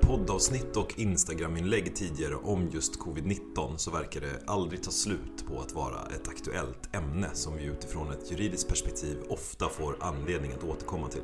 Poddavsnitt 0.00 0.76
och 0.76 0.98
Instagram-inlägg 0.98 1.94
tidigare 1.94 2.34
om 2.34 2.68
just 2.72 3.00
covid-19 3.00 3.76
så 3.76 3.90
verkar 3.90 4.20
det 4.20 4.42
aldrig 4.46 4.82
ta 4.82 4.90
slut 4.90 5.44
på 5.48 5.60
att 5.60 5.72
vara 5.72 6.06
ett 6.14 6.28
aktuellt 6.28 6.94
ämne 6.94 7.30
som 7.32 7.56
vi 7.56 7.64
utifrån 7.64 8.10
ett 8.10 8.30
juridiskt 8.30 8.68
perspektiv 8.68 9.16
ofta 9.28 9.68
får 9.68 9.96
anledning 10.00 10.52
att 10.52 10.64
återkomma 10.64 11.08
till. 11.08 11.22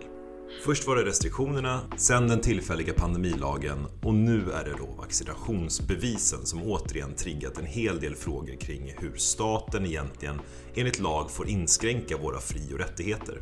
Först 0.64 0.86
var 0.86 0.96
det 0.96 1.04
restriktionerna, 1.04 1.80
sen 1.96 2.28
den 2.28 2.40
tillfälliga 2.40 2.94
pandemilagen 2.94 3.86
och 4.02 4.14
nu 4.14 4.50
är 4.50 4.64
det 4.64 4.74
då 4.78 4.86
vaccinationsbevisen 4.98 6.46
som 6.46 6.62
återigen 6.62 7.14
triggat 7.14 7.58
en 7.58 7.66
hel 7.66 8.00
del 8.00 8.14
frågor 8.14 8.56
kring 8.56 8.94
hur 8.98 9.16
staten 9.16 9.86
egentligen 9.86 10.40
enligt 10.74 11.00
lag 11.00 11.30
får 11.30 11.48
inskränka 11.48 12.16
våra 12.16 12.40
fri 12.40 12.74
och 12.74 12.78
rättigheter. 12.78 13.40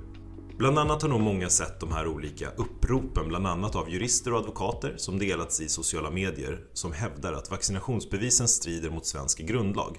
Bland 0.59 0.79
annat 0.79 1.03
har 1.03 1.09
nog 1.09 1.21
många 1.21 1.49
sett 1.49 1.81
de 1.81 1.93
här 1.93 2.07
olika 2.07 2.51
uppropen, 2.51 3.29
bland 3.29 3.47
annat 3.47 3.77
av 3.77 3.91
jurister 3.91 4.33
och 4.33 4.39
advokater 4.39 4.95
som 4.97 5.19
delats 5.19 5.61
i 5.61 5.69
sociala 5.69 6.11
medier 6.11 6.65
som 6.73 6.93
hävdar 6.93 7.33
att 7.33 7.51
vaccinationsbevisen 7.51 8.49
strider 8.49 8.91
mot 8.91 9.07
svensk 9.07 9.39
grundlag. 9.39 9.99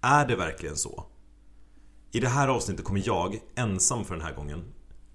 Är 0.00 0.26
det 0.26 0.36
verkligen 0.36 0.76
så? 0.76 1.06
I 2.12 2.20
det 2.20 2.28
här 2.28 2.48
avsnittet 2.48 2.84
kommer 2.84 3.02
jag, 3.04 3.40
ensam 3.54 4.04
för 4.04 4.14
den 4.14 4.24
här 4.24 4.34
gången, 4.34 4.64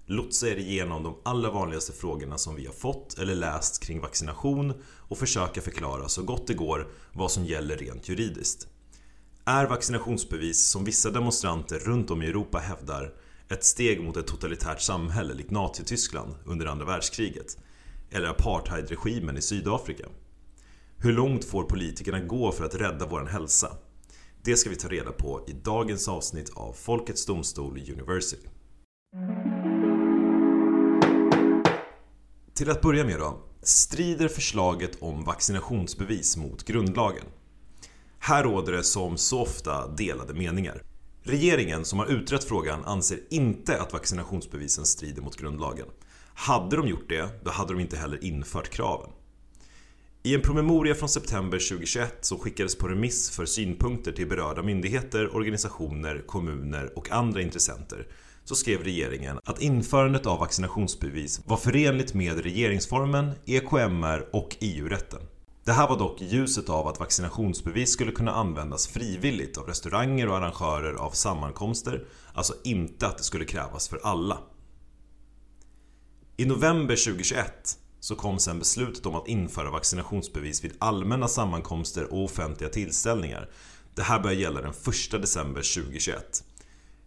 lotsa 0.06 0.48
er 0.48 0.56
igenom 0.56 1.02
de 1.02 1.16
allra 1.24 1.50
vanligaste 1.50 1.92
frågorna 1.92 2.38
som 2.38 2.54
vi 2.54 2.66
har 2.66 2.72
fått 2.72 3.18
eller 3.18 3.34
läst 3.34 3.82
kring 3.82 4.00
vaccination 4.00 4.72
och 5.08 5.18
försöka 5.18 5.60
förklara 5.60 6.08
så 6.08 6.22
gott 6.22 6.46
det 6.46 6.54
går 6.54 6.88
vad 7.12 7.30
som 7.30 7.44
gäller 7.44 7.76
rent 7.76 8.08
juridiskt. 8.08 8.68
Är 9.44 9.66
vaccinationsbevis, 9.66 10.68
som 10.68 10.84
vissa 10.84 11.10
demonstranter 11.10 11.78
runt 11.78 12.10
om 12.10 12.22
i 12.22 12.26
Europa 12.26 12.58
hävdar, 12.58 13.14
ett 13.50 13.64
steg 13.64 14.02
mot 14.02 14.16
ett 14.16 14.26
totalitärt 14.26 14.80
samhälle 14.80 15.34
likt 15.34 15.50
Nazityskland 15.50 16.34
under 16.44 16.66
andra 16.66 16.86
världskriget 16.86 17.58
eller 18.10 18.28
apartheidregimen 18.28 19.36
i 19.36 19.42
Sydafrika. 19.42 20.06
Hur 20.96 21.12
långt 21.12 21.44
får 21.44 21.64
politikerna 21.64 22.20
gå 22.20 22.52
för 22.52 22.64
att 22.64 22.74
rädda 22.74 23.06
vår 23.06 23.26
hälsa? 23.26 23.76
Det 24.42 24.56
ska 24.56 24.70
vi 24.70 24.76
ta 24.76 24.88
reda 24.88 25.12
på 25.12 25.44
i 25.48 25.52
dagens 25.52 26.08
avsnitt 26.08 26.50
av 26.54 26.72
Folkets 26.72 27.26
Domstol 27.26 27.78
University. 27.92 28.48
Till 32.54 32.70
att 32.70 32.82
börja 32.82 33.04
med 33.04 33.18
då. 33.18 33.38
Strider 33.62 34.28
förslaget 34.28 35.02
om 35.02 35.24
vaccinationsbevis 35.24 36.36
mot 36.36 36.64
grundlagen? 36.64 37.24
Här 38.18 38.44
råder 38.44 38.72
det 38.72 38.84
som 38.84 39.16
så 39.16 39.42
ofta 39.42 39.88
delade 39.88 40.34
meningar. 40.34 40.82
Regeringen 41.28 41.84
som 41.84 41.98
har 41.98 42.06
utrett 42.06 42.44
frågan 42.44 42.84
anser 42.84 43.18
inte 43.30 43.80
att 43.80 43.92
vaccinationsbevisen 43.92 44.86
strider 44.86 45.22
mot 45.22 45.36
grundlagen. 45.36 45.86
Hade 46.34 46.76
de 46.76 46.88
gjort 46.88 47.08
det, 47.08 47.28
då 47.44 47.50
hade 47.50 47.72
de 47.72 47.80
inte 47.80 47.96
heller 47.96 48.24
infört 48.24 48.68
kraven. 48.68 49.10
I 50.22 50.34
en 50.34 50.42
promemoria 50.42 50.94
från 50.94 51.08
september 51.08 51.58
2021 51.58 52.24
som 52.24 52.38
skickades 52.38 52.78
på 52.78 52.88
remiss 52.88 53.30
för 53.30 53.46
synpunkter 53.46 54.12
till 54.12 54.28
berörda 54.28 54.62
myndigheter, 54.62 55.36
organisationer, 55.36 56.22
kommuner 56.26 56.98
och 56.98 57.10
andra 57.10 57.42
intressenter 57.42 58.06
så 58.44 58.54
skrev 58.54 58.84
regeringen 58.84 59.40
att 59.44 59.62
införandet 59.62 60.26
av 60.26 60.38
vaccinationsbevis 60.38 61.40
var 61.46 61.56
förenligt 61.56 62.14
med 62.14 62.42
regeringsformen, 62.42 63.30
EKMR 63.46 64.28
och 64.32 64.56
EU-rätten. 64.60 65.20
Det 65.68 65.74
här 65.74 65.88
var 65.88 65.98
dock 65.98 66.22
i 66.22 66.24
ljuset 66.24 66.68
av 66.68 66.88
att 66.88 67.00
vaccinationsbevis 67.00 67.92
skulle 67.92 68.12
kunna 68.12 68.32
användas 68.32 68.86
frivilligt 68.88 69.58
av 69.58 69.66
restauranger 69.66 70.28
och 70.28 70.36
arrangörer 70.36 70.94
av 70.94 71.10
sammankomster, 71.10 72.04
alltså 72.34 72.54
inte 72.64 73.06
att 73.06 73.18
det 73.18 73.24
skulle 73.24 73.44
krävas 73.44 73.88
för 73.88 74.00
alla. 74.02 74.38
I 76.36 76.44
november 76.44 76.96
2021 76.96 77.78
så 78.00 78.14
kom 78.14 78.38
sen 78.38 78.58
beslutet 78.58 79.06
om 79.06 79.14
att 79.14 79.28
införa 79.28 79.70
vaccinationsbevis 79.70 80.64
vid 80.64 80.72
allmänna 80.78 81.28
sammankomster 81.28 82.12
och 82.12 82.24
offentliga 82.24 82.70
tillställningar. 82.70 83.50
Det 83.94 84.02
här 84.02 84.20
börjar 84.20 84.36
gälla 84.36 84.60
den 84.60 84.70
1 84.70 85.10
december 85.10 85.74
2021. 85.74 86.44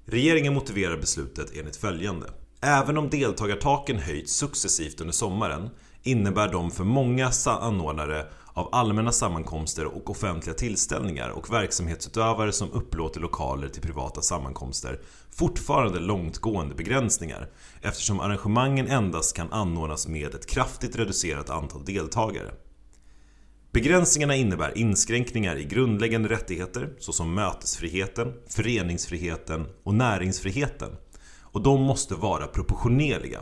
Regeringen 0.06 0.54
motiverar 0.54 0.98
beslutet 0.98 1.58
enligt 1.58 1.76
följande. 1.76 2.30
Även 2.62 2.98
om 2.98 3.10
deltagartaken 3.10 4.00
höjts 4.00 4.34
successivt 4.34 5.02
under 5.02 5.14
sommaren 5.14 5.70
innebär 6.04 6.52
de 6.52 6.72
för 6.72 6.84
många 6.84 7.32
anordnare 7.46 8.26
av 8.54 8.70
allmänna 8.72 9.12
sammankomster 9.12 9.86
och 9.86 10.10
offentliga 10.10 10.56
tillställningar 10.56 11.30
och 11.30 11.54
verksamhetsutövare 11.54 12.52
som 12.52 12.72
upplåter 12.72 13.20
lokaler 13.20 13.68
till 13.68 13.82
privata 13.82 14.22
sammankomster 14.22 15.00
fortfarande 15.32 16.00
långtgående 16.00 16.76
begränsningar 16.76 17.50
eftersom 17.82 18.20
arrangemangen 18.20 18.88
endast 18.88 19.36
kan 19.36 19.52
anordnas 19.52 20.08
med 20.08 20.36
ett 20.36 20.50
kraftigt 20.50 20.96
reducerat 20.96 21.50
antal 21.50 21.86
deltagare. 21.86 22.52
Begränsningarna 23.72 24.36
innebär 24.36 24.78
inskränkningar 24.78 25.56
i 25.56 25.64
grundläggande 25.64 26.30
rättigheter 26.30 26.94
såsom 27.00 27.34
mötesfriheten, 27.34 28.34
föreningsfriheten 28.48 29.68
och 29.84 29.94
näringsfriheten 29.94 30.90
och 31.42 31.62
de 31.62 31.82
måste 31.82 32.16
vara 32.16 32.48
proportionerliga. 32.48 33.42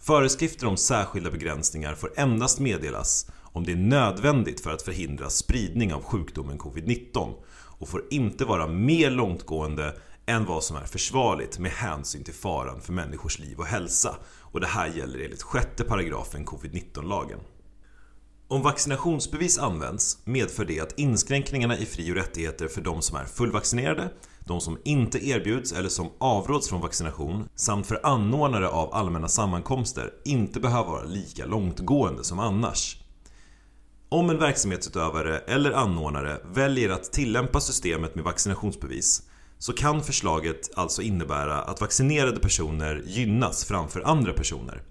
Föreskrifter 0.00 0.66
om 0.66 0.76
särskilda 0.76 1.30
begränsningar 1.30 1.94
får 1.94 2.12
endast 2.16 2.60
meddelas 2.60 3.30
om 3.52 3.64
det 3.64 3.72
är 3.72 3.76
nödvändigt 3.76 4.60
för 4.60 4.70
att 4.70 4.82
förhindra 4.82 5.30
spridning 5.30 5.94
av 5.94 6.02
sjukdomen 6.02 6.58
covid-19 6.58 7.34
och 7.78 7.88
får 7.88 8.04
inte 8.10 8.44
vara 8.44 8.66
mer 8.66 9.10
långtgående 9.10 9.94
än 10.26 10.44
vad 10.44 10.64
som 10.64 10.76
är 10.76 10.84
försvarligt 10.84 11.58
med 11.58 11.70
hänsyn 11.70 12.24
till 12.24 12.34
faran 12.34 12.80
för 12.80 12.92
människors 12.92 13.38
liv 13.38 13.58
och 13.58 13.66
hälsa 13.66 14.16
och 14.40 14.60
det 14.60 14.66
här 14.66 14.86
gäller 14.86 15.18
enligt 15.24 15.42
sjätte 15.42 15.84
paragrafen 15.84 16.46
covid-19-lagen. 16.46 17.38
Om 18.50 18.62
vaccinationsbevis 18.62 19.58
används 19.58 20.18
medför 20.24 20.64
det 20.64 20.80
att 20.80 20.98
inskränkningarna 20.98 21.78
i 21.78 21.86
fri 21.86 22.12
och 22.12 22.16
rättigheter 22.16 22.68
för 22.68 22.80
de 22.80 23.02
som 23.02 23.16
är 23.16 23.24
fullvaccinerade, 23.24 24.10
de 24.40 24.60
som 24.60 24.78
inte 24.84 25.28
erbjuds 25.28 25.72
eller 25.72 25.88
som 25.88 26.10
avråds 26.18 26.68
från 26.68 26.80
vaccination 26.80 27.48
samt 27.54 27.86
för 27.86 28.06
anordnare 28.06 28.68
av 28.68 28.94
allmänna 28.94 29.28
sammankomster 29.28 30.12
inte 30.24 30.60
behöver 30.60 30.90
vara 30.90 31.04
lika 31.04 31.46
långtgående 31.46 32.24
som 32.24 32.38
annars. 32.38 32.96
Om 34.10 34.30
en 34.30 34.38
verksamhetsutövare 34.38 35.38
eller 35.38 35.72
anordnare 35.72 36.40
väljer 36.54 36.90
att 36.90 37.12
tillämpa 37.12 37.60
systemet 37.60 38.14
med 38.14 38.24
vaccinationsbevis 38.24 39.22
så 39.58 39.72
kan 39.72 40.02
förslaget 40.02 40.70
alltså 40.74 41.02
innebära 41.02 41.62
att 41.62 41.80
vaccinerade 41.80 42.40
personer 42.40 43.02
gynnas 43.06 43.64
framför 43.64 44.00
andra 44.00 44.32
personer. 44.32 44.82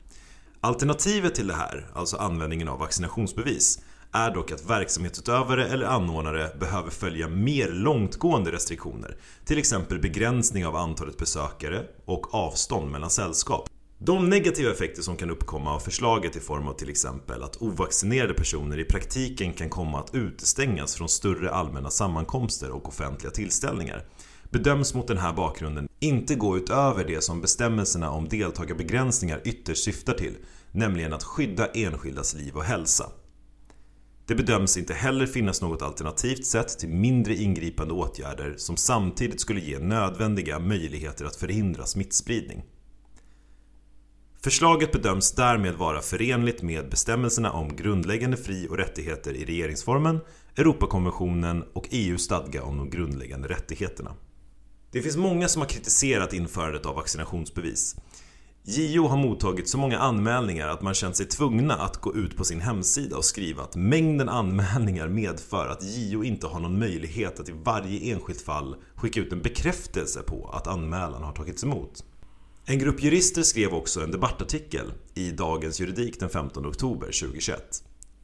Alternativet 0.61 1.35
till 1.35 1.47
det 1.47 1.53
här, 1.53 1.87
alltså 1.93 2.17
användningen 2.17 2.67
av 2.67 2.79
vaccinationsbevis, 2.79 3.79
är 4.11 4.31
dock 4.31 4.51
att 4.51 4.69
verksamhetsutövare 4.69 5.67
eller 5.67 5.85
anordnare 5.85 6.49
behöver 6.59 6.89
följa 6.89 7.27
mer 7.27 7.69
långtgående 7.69 8.51
restriktioner, 8.51 9.17
till 9.45 9.57
exempel 9.57 9.99
begränsning 9.99 10.65
av 10.65 10.75
antalet 10.75 11.17
besökare 11.17 11.83
och 12.05 12.33
avstånd 12.33 12.91
mellan 12.91 13.09
sällskap. 13.09 13.69
De 13.99 14.29
negativa 14.29 14.71
effekter 14.71 15.01
som 15.01 15.17
kan 15.17 15.29
uppkomma 15.29 15.75
av 15.75 15.79
förslaget 15.79 16.35
i 16.35 16.39
form 16.39 16.67
av 16.67 16.73
till 16.73 16.89
exempel 16.89 17.43
att 17.43 17.61
ovaccinerade 17.61 18.33
personer 18.33 18.79
i 18.79 18.85
praktiken 18.85 19.53
kan 19.53 19.69
komma 19.69 19.99
att 19.99 20.15
utestängas 20.15 20.95
från 20.95 21.09
större 21.09 21.51
allmänna 21.51 21.89
sammankomster 21.89 22.71
och 22.71 22.87
offentliga 22.87 23.31
tillställningar 23.31 24.05
bedöms 24.49 24.93
mot 24.93 25.07
den 25.07 25.17
här 25.17 25.33
bakgrunden 25.33 25.87
inte 25.99 26.35
gå 26.35 26.57
utöver 26.57 27.03
det 27.03 27.23
som 27.23 27.41
bestämmelserna 27.41 28.11
om 28.11 28.29
deltagarbegränsningar 28.29 29.41
ytterst 29.45 29.83
syftar 29.83 30.13
till, 30.13 30.37
nämligen 30.71 31.13
att 31.13 31.23
skydda 31.23 31.67
enskildas 31.67 32.33
liv 32.33 32.55
och 32.55 32.63
hälsa. 32.63 33.09
Det 34.25 34.35
bedöms 34.35 34.77
inte 34.77 34.93
heller 34.93 35.25
finnas 35.25 35.61
något 35.61 35.81
alternativt 35.81 36.45
sätt 36.45 36.79
till 36.79 36.89
mindre 36.89 37.35
ingripande 37.35 37.93
åtgärder 37.93 38.53
som 38.57 38.77
samtidigt 38.77 39.41
skulle 39.41 39.61
ge 39.61 39.79
nödvändiga 39.79 40.59
möjligheter 40.59 41.25
att 41.25 41.35
förhindra 41.35 41.85
smittspridning. 41.85 42.63
Förslaget 44.43 44.91
bedöms 44.91 45.31
därmed 45.31 45.75
vara 45.75 46.01
förenligt 46.01 46.61
med 46.61 46.89
bestämmelserna 46.89 47.51
om 47.51 47.75
grundläggande 47.75 48.37
fri 48.37 48.67
och 48.69 48.77
rättigheter 48.77 49.33
i 49.33 49.45
regeringsformen, 49.45 50.19
Europakonventionen 50.55 51.63
och 51.73 51.87
EUs 51.91 52.21
stadga 52.21 52.63
om 52.63 52.77
de 52.77 52.89
grundläggande 52.89 53.47
rättigheterna. 53.47 54.11
Det 54.91 55.01
finns 55.01 55.17
många 55.17 55.47
som 55.47 55.61
har 55.61 55.69
kritiserat 55.69 56.33
införandet 56.33 56.85
av 56.85 56.95
vaccinationsbevis. 56.95 57.95
JO 58.63 59.07
har 59.07 59.17
mottagit 59.17 59.69
så 59.69 59.77
många 59.77 59.99
anmälningar 59.99 60.67
att 60.67 60.81
man 60.81 60.93
känt 60.93 61.15
sig 61.15 61.25
tvungna 61.25 61.73
att 61.73 61.97
gå 61.97 62.15
ut 62.15 62.37
på 62.37 62.43
sin 62.43 62.61
hemsida 62.61 63.17
och 63.17 63.25
skriva 63.25 63.63
att 63.63 63.75
mängden 63.75 64.29
anmälningar 64.29 65.07
medför 65.07 65.67
att 65.67 65.83
JO 65.83 66.23
inte 66.23 66.47
har 66.47 66.59
någon 66.59 66.79
möjlighet 66.79 67.39
att 67.39 67.49
i 67.49 67.53
varje 67.63 68.13
enskilt 68.13 68.41
fall 68.41 68.75
skicka 68.95 69.19
ut 69.19 69.33
en 69.33 69.41
bekräftelse 69.41 70.21
på 70.21 70.49
att 70.49 70.67
anmälan 70.67 71.23
har 71.23 71.31
tagits 71.31 71.63
emot. 71.63 72.03
En 72.69 72.79
grupp 72.79 73.03
jurister 73.03 73.43
skrev 73.43 73.73
också 73.73 74.03
en 74.03 74.11
debattartikel 74.11 74.93
i 75.13 75.31
Dagens 75.31 75.79
Juridik 75.79 76.19
den 76.19 76.29
15 76.29 76.65
oktober 76.65 77.05
2021. 77.05 77.83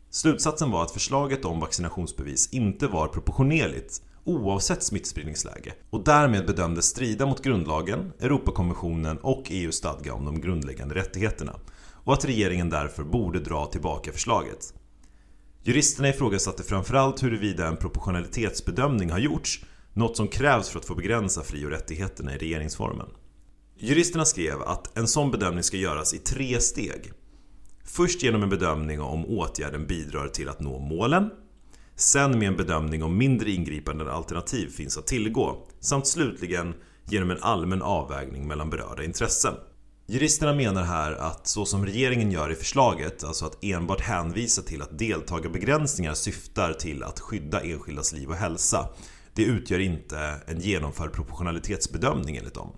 Slutsatsen 0.10 0.72
var 0.72 0.84
att 0.84 0.92
förslaget 0.92 1.46
om 1.46 1.60
vaccinationsbevis 1.60 2.54
inte 2.54 2.88
var 2.88 3.08
proportionerligt 3.08 4.02
oavsett 4.24 4.84
smittspridningsläge 4.84 5.74
och 5.90 6.04
därmed 6.04 6.46
bedömdes 6.46 6.86
strida 6.86 7.26
mot 7.26 7.44
grundlagen, 7.44 8.14
Europakonventionen 8.20 9.18
och 9.18 9.44
EUs 9.50 9.76
stadga 9.76 10.14
om 10.14 10.26
de 10.26 10.42
grundläggande 10.42 10.96
rättigheterna 10.96 11.60
och 12.04 12.14
att 12.14 12.26
regeringen 12.26 12.70
därför 12.70 13.04
borde 13.04 13.40
dra 13.40 13.66
tillbaka 13.66 14.12
förslaget. 14.12 14.74
Juristerna 15.62 16.10
ifrågasatte 16.10 16.64
framförallt 16.64 17.24
huruvida 17.24 17.68
en 17.68 17.78
proportionalitetsbedömning 17.78 19.12
har 19.12 19.20
gjorts, 19.20 19.66
något 19.94 20.18
som 20.18 20.28
krävs 20.28 20.70
för 20.70 20.80
att 20.80 20.86
få 20.86 20.96
begränsa 20.96 21.44
fri 21.44 21.66
och 21.66 21.70
rättigheterna 21.70 22.36
i 22.36 22.38
regeringsformen. 22.38 23.08
Juristerna 23.78 24.26
skrev 24.26 24.62
att 24.62 24.98
en 24.98 25.08
sån 25.08 25.32
bedömning 25.32 25.64
ska 25.64 25.78
göras 25.78 26.14
i 26.14 26.18
tre 26.18 26.60
steg. 26.60 27.12
Först 27.86 28.24
genom 28.24 28.44
en 28.44 28.50
bedömning 28.50 29.02
om 29.02 29.26
åtgärden 29.26 29.88
bidrar 29.88 30.28
till 30.28 30.50
att 30.50 30.60
nå 30.60 30.80
målen 30.80 31.30
Sen 31.96 32.40
med 32.40 32.48
en 32.48 32.58
bedömning 32.58 33.04
om 33.04 33.18
mindre 33.18 33.52
ingripande 33.52 34.14
alternativ 34.14 34.70
finns 34.70 34.98
att 34.98 35.08
tillgå 35.08 35.68
samt 35.80 36.08
slutligen 36.08 36.74
genom 37.10 37.32
en 37.32 37.44
allmän 37.44 37.82
avvägning 37.82 38.48
mellan 38.48 38.70
berörda 38.70 39.04
intressen. 39.04 39.54
Juristerna 40.08 40.54
menar 40.54 40.84
här 40.84 41.12
att 41.12 41.48
så 41.48 41.66
som 41.66 41.86
regeringen 41.86 42.32
gör 42.32 42.52
i 42.52 42.56
förslaget, 42.56 43.24
alltså 43.24 43.46
att 43.46 43.64
enbart 43.64 44.02
hänvisa 44.02 44.62
till 44.62 44.82
att 44.82 45.00
deltagarbegränsningar 45.00 46.14
syftar 46.14 46.74
till 46.74 47.04
att 47.04 47.20
skydda 47.20 47.62
enskildas 47.62 48.14
liv 48.14 48.30
och 48.30 48.36
hälsa, 48.36 48.90
det 49.34 49.44
utgör 49.44 49.80
inte 49.80 50.20
en 50.48 50.60
genomförd 50.60 51.14
proportionalitetsbedömning 51.14 52.38
enligt 52.38 52.54
dem. 52.54 52.76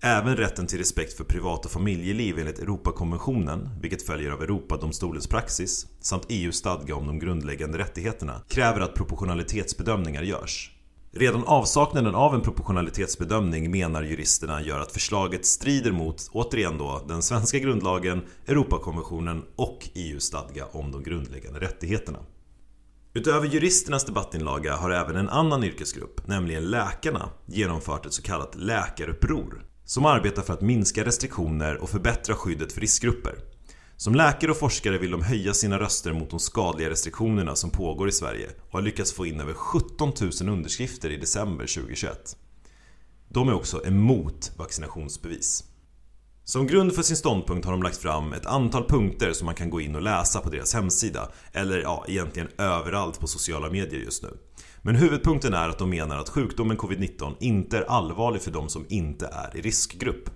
Även 0.00 0.36
rätten 0.36 0.66
till 0.66 0.78
respekt 0.78 1.12
för 1.12 1.24
privat 1.24 1.64
och 1.64 1.70
familjeliv 1.70 2.38
enligt 2.38 2.58
Europakonventionen, 2.58 3.68
vilket 3.80 4.06
följer 4.06 4.30
av 4.30 4.42
Europadomstolens 4.42 5.26
praxis, 5.26 5.86
samt 6.00 6.26
EUs 6.28 6.56
stadga 6.56 6.94
om 6.94 7.06
de 7.06 7.18
grundläggande 7.18 7.78
rättigheterna, 7.78 8.42
kräver 8.48 8.80
att 8.80 8.94
proportionalitetsbedömningar 8.94 10.22
görs. 10.22 10.72
Redan 11.12 11.44
avsaknaden 11.44 12.14
av 12.14 12.34
en 12.34 12.40
proportionalitetsbedömning 12.40 13.70
menar 13.70 14.02
juristerna 14.02 14.62
gör 14.62 14.80
att 14.80 14.92
förslaget 14.92 15.46
strider 15.46 15.92
mot, 15.92 16.28
återigen 16.32 16.78
då, 16.78 17.04
den 17.08 17.22
svenska 17.22 17.58
grundlagen, 17.58 18.22
Europakonventionen 18.46 19.44
och 19.56 19.88
EUs 19.94 20.24
stadga 20.24 20.66
om 20.66 20.92
de 20.92 21.02
grundläggande 21.02 21.60
rättigheterna. 21.60 22.18
Utöver 23.14 23.46
juristernas 23.46 24.04
debattinlaga 24.04 24.76
har 24.76 24.90
även 24.90 25.16
en 25.16 25.28
annan 25.28 25.64
yrkesgrupp, 25.64 26.26
nämligen 26.26 26.70
läkarna, 26.70 27.28
genomfört 27.46 28.06
ett 28.06 28.12
så 28.12 28.22
kallat 28.22 28.54
läkaruppror 28.54 29.67
som 29.88 30.06
arbetar 30.06 30.42
för 30.42 30.52
att 30.52 30.60
minska 30.60 31.04
restriktioner 31.04 31.76
och 31.76 31.90
förbättra 31.90 32.34
skyddet 32.34 32.72
för 32.72 32.80
riskgrupper. 32.80 33.38
Som 33.96 34.14
läkare 34.14 34.50
och 34.50 34.56
forskare 34.56 34.98
vill 34.98 35.10
de 35.10 35.22
höja 35.22 35.54
sina 35.54 35.78
röster 35.78 36.12
mot 36.12 36.30
de 36.30 36.40
skadliga 36.40 36.90
restriktionerna 36.90 37.56
som 37.56 37.70
pågår 37.70 38.08
i 38.08 38.12
Sverige 38.12 38.48
och 38.68 38.72
har 38.72 38.82
lyckats 38.82 39.12
få 39.12 39.26
in 39.26 39.40
över 39.40 39.54
17 39.54 40.12
000 40.40 40.48
underskrifter 40.48 41.10
i 41.10 41.16
december 41.16 41.66
2021. 41.66 42.36
De 43.28 43.48
är 43.48 43.54
också 43.54 43.86
emot 43.86 44.52
vaccinationsbevis. 44.56 45.64
Som 46.44 46.66
grund 46.66 46.94
för 46.94 47.02
sin 47.02 47.16
ståndpunkt 47.16 47.64
har 47.64 47.72
de 47.72 47.82
lagt 47.82 47.96
fram 47.96 48.32
ett 48.32 48.46
antal 48.46 48.88
punkter 48.88 49.32
som 49.32 49.46
man 49.46 49.54
kan 49.54 49.70
gå 49.70 49.80
in 49.80 49.94
och 49.94 50.02
läsa 50.02 50.40
på 50.40 50.50
deras 50.50 50.74
hemsida 50.74 51.28
eller 51.52 51.78
ja, 51.78 52.04
egentligen 52.08 52.48
överallt 52.58 53.20
på 53.20 53.26
sociala 53.26 53.70
medier 53.70 54.00
just 54.00 54.22
nu. 54.22 54.38
Men 54.88 54.96
huvudpunkten 54.96 55.54
är 55.54 55.68
att 55.68 55.78
de 55.78 55.90
menar 55.90 56.16
att 56.18 56.28
sjukdomen 56.28 56.78
covid-19 56.78 57.34
inte 57.40 57.78
är 57.78 57.82
allvarlig 57.82 58.42
för 58.42 58.50
de 58.50 58.68
som 58.68 58.86
inte 58.88 59.26
är 59.26 59.56
i 59.56 59.60
riskgrupp. 59.60 60.30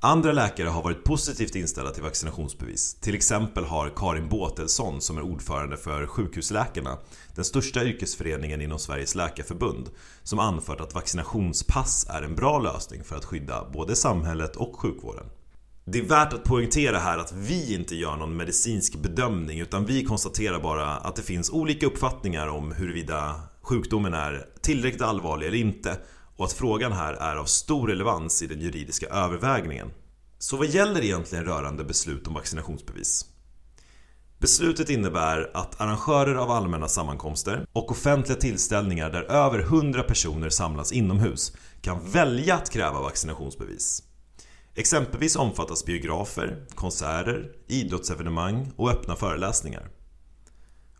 Andra 0.00 0.32
läkare 0.32 0.68
har 0.68 0.82
varit 0.82 1.04
positivt 1.04 1.54
inställda 1.54 1.90
till 1.90 2.02
vaccinationsbevis. 2.02 2.94
Till 2.94 3.14
exempel 3.14 3.64
har 3.64 3.92
Karin 3.96 4.28
Båtelsson 4.28 5.00
som 5.00 5.18
är 5.18 5.22
ordförande 5.22 5.76
för 5.76 6.06
Sjukhusläkarna, 6.06 6.98
den 7.34 7.44
största 7.44 7.84
yrkesföreningen 7.84 8.60
inom 8.60 8.78
Sveriges 8.78 9.14
läkarförbund, 9.14 9.90
som 10.22 10.38
anfört 10.38 10.80
att 10.80 10.94
vaccinationspass 10.94 12.06
är 12.10 12.22
en 12.22 12.34
bra 12.34 12.58
lösning 12.58 13.04
för 13.04 13.16
att 13.16 13.24
skydda 13.24 13.70
både 13.72 13.96
samhället 13.96 14.56
och 14.56 14.76
sjukvården. 14.76 15.26
Det 15.84 15.98
är 15.98 16.04
värt 16.04 16.32
att 16.32 16.44
poängtera 16.44 16.98
här 16.98 17.18
att 17.18 17.32
vi 17.32 17.74
inte 17.74 17.96
gör 17.96 18.16
någon 18.16 18.36
medicinsk 18.36 18.96
bedömning 18.96 19.60
utan 19.60 19.86
vi 19.86 20.04
konstaterar 20.04 20.60
bara 20.60 20.86
att 20.86 21.16
det 21.16 21.22
finns 21.22 21.50
olika 21.50 21.86
uppfattningar 21.86 22.48
om 22.48 22.72
huruvida 22.72 23.40
sjukdomen 23.68 24.14
är 24.14 24.46
tillräckligt 24.60 25.02
allvarlig 25.02 25.46
eller 25.46 25.58
inte 25.58 25.98
och 26.36 26.44
att 26.44 26.52
frågan 26.52 26.92
här 26.92 27.12
är 27.12 27.36
av 27.36 27.44
stor 27.44 27.88
relevans 27.88 28.42
i 28.42 28.46
den 28.46 28.60
juridiska 28.60 29.06
övervägningen. 29.06 29.90
Så 30.38 30.56
vad 30.56 30.66
gäller 30.66 31.04
egentligen 31.04 31.44
rörande 31.44 31.84
beslut 31.84 32.26
om 32.26 32.34
vaccinationsbevis? 32.34 33.26
Beslutet 34.38 34.90
innebär 34.90 35.50
att 35.54 35.80
arrangörer 35.80 36.34
av 36.34 36.50
allmänna 36.50 36.88
sammankomster 36.88 37.66
och 37.72 37.90
offentliga 37.90 38.38
tillställningar 38.38 39.10
där 39.10 39.22
över 39.22 39.58
100 39.58 40.02
personer 40.02 40.48
samlas 40.48 40.92
inomhus 40.92 41.56
kan 41.80 42.10
välja 42.10 42.54
att 42.54 42.70
kräva 42.70 43.00
vaccinationsbevis. 43.00 44.02
Exempelvis 44.74 45.36
omfattas 45.36 45.84
biografer, 45.84 46.66
konserter, 46.74 47.52
idrottsevenemang 47.66 48.72
och 48.76 48.90
öppna 48.90 49.16
föreläsningar. 49.16 49.88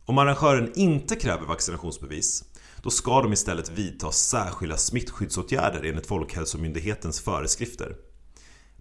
Om 0.08 0.18
arrangören 0.18 0.72
inte 0.74 1.16
kräver 1.16 1.46
vaccinationsbevis 1.46 2.44
då 2.82 2.90
ska 2.90 3.22
de 3.22 3.32
istället 3.32 3.70
vidta 3.70 4.12
särskilda 4.12 4.76
smittskyddsåtgärder 4.76 5.84
enligt 5.84 6.06
Folkhälsomyndighetens 6.06 7.20
föreskrifter. 7.20 7.96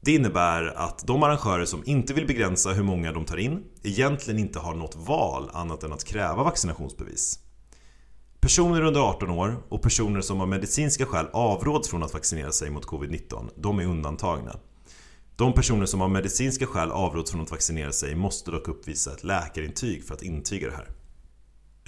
Det 0.02 0.16
innebär 0.16 0.64
att 0.66 1.08
de 1.08 1.24
arrangörer 1.24 1.66
som 1.66 1.84
inte 1.86 2.14
vill 2.14 2.28
begränsa 2.28 2.70
hur 2.70 2.84
många 2.84 3.12
de 3.12 3.26
tar 3.26 3.38
in 3.38 3.64
egentligen 3.84 4.40
inte 4.40 4.60
har 4.60 4.76
något 4.76 4.96
val 4.96 5.50
annat 5.54 5.84
än 5.84 5.94
att 5.94 6.04
kräva 6.04 6.44
vaccinationsbevis. 6.44 7.40
Personer 8.40 8.82
under 8.82 9.02
18 9.02 9.30
år 9.30 9.64
och 9.70 9.82
personer 9.82 10.22
som 10.22 10.42
av 10.42 10.48
medicinska 10.48 11.06
skäl 11.06 11.28
avråds 11.34 11.90
från 11.90 12.04
att 12.04 12.14
vaccinera 12.14 12.52
sig 12.52 12.70
mot 12.70 12.86
covid-19, 12.86 13.50
de 13.56 13.80
är 13.80 13.86
undantagna. 13.86 14.60
De 15.36 15.54
personer 15.54 15.86
som 15.86 16.02
av 16.02 16.10
medicinska 16.10 16.66
skäl 16.66 16.92
avråds 16.92 17.32
från 17.32 17.42
att 17.42 17.52
vaccinera 17.52 17.92
sig 17.92 18.16
måste 18.16 18.52
dock 18.52 18.68
uppvisa 18.68 19.12
ett 19.14 19.24
läkarintyg 19.24 20.04
för 20.04 20.14
att 20.14 20.22
intyga 20.22 20.70
det 20.70 20.76
här. 20.76 20.97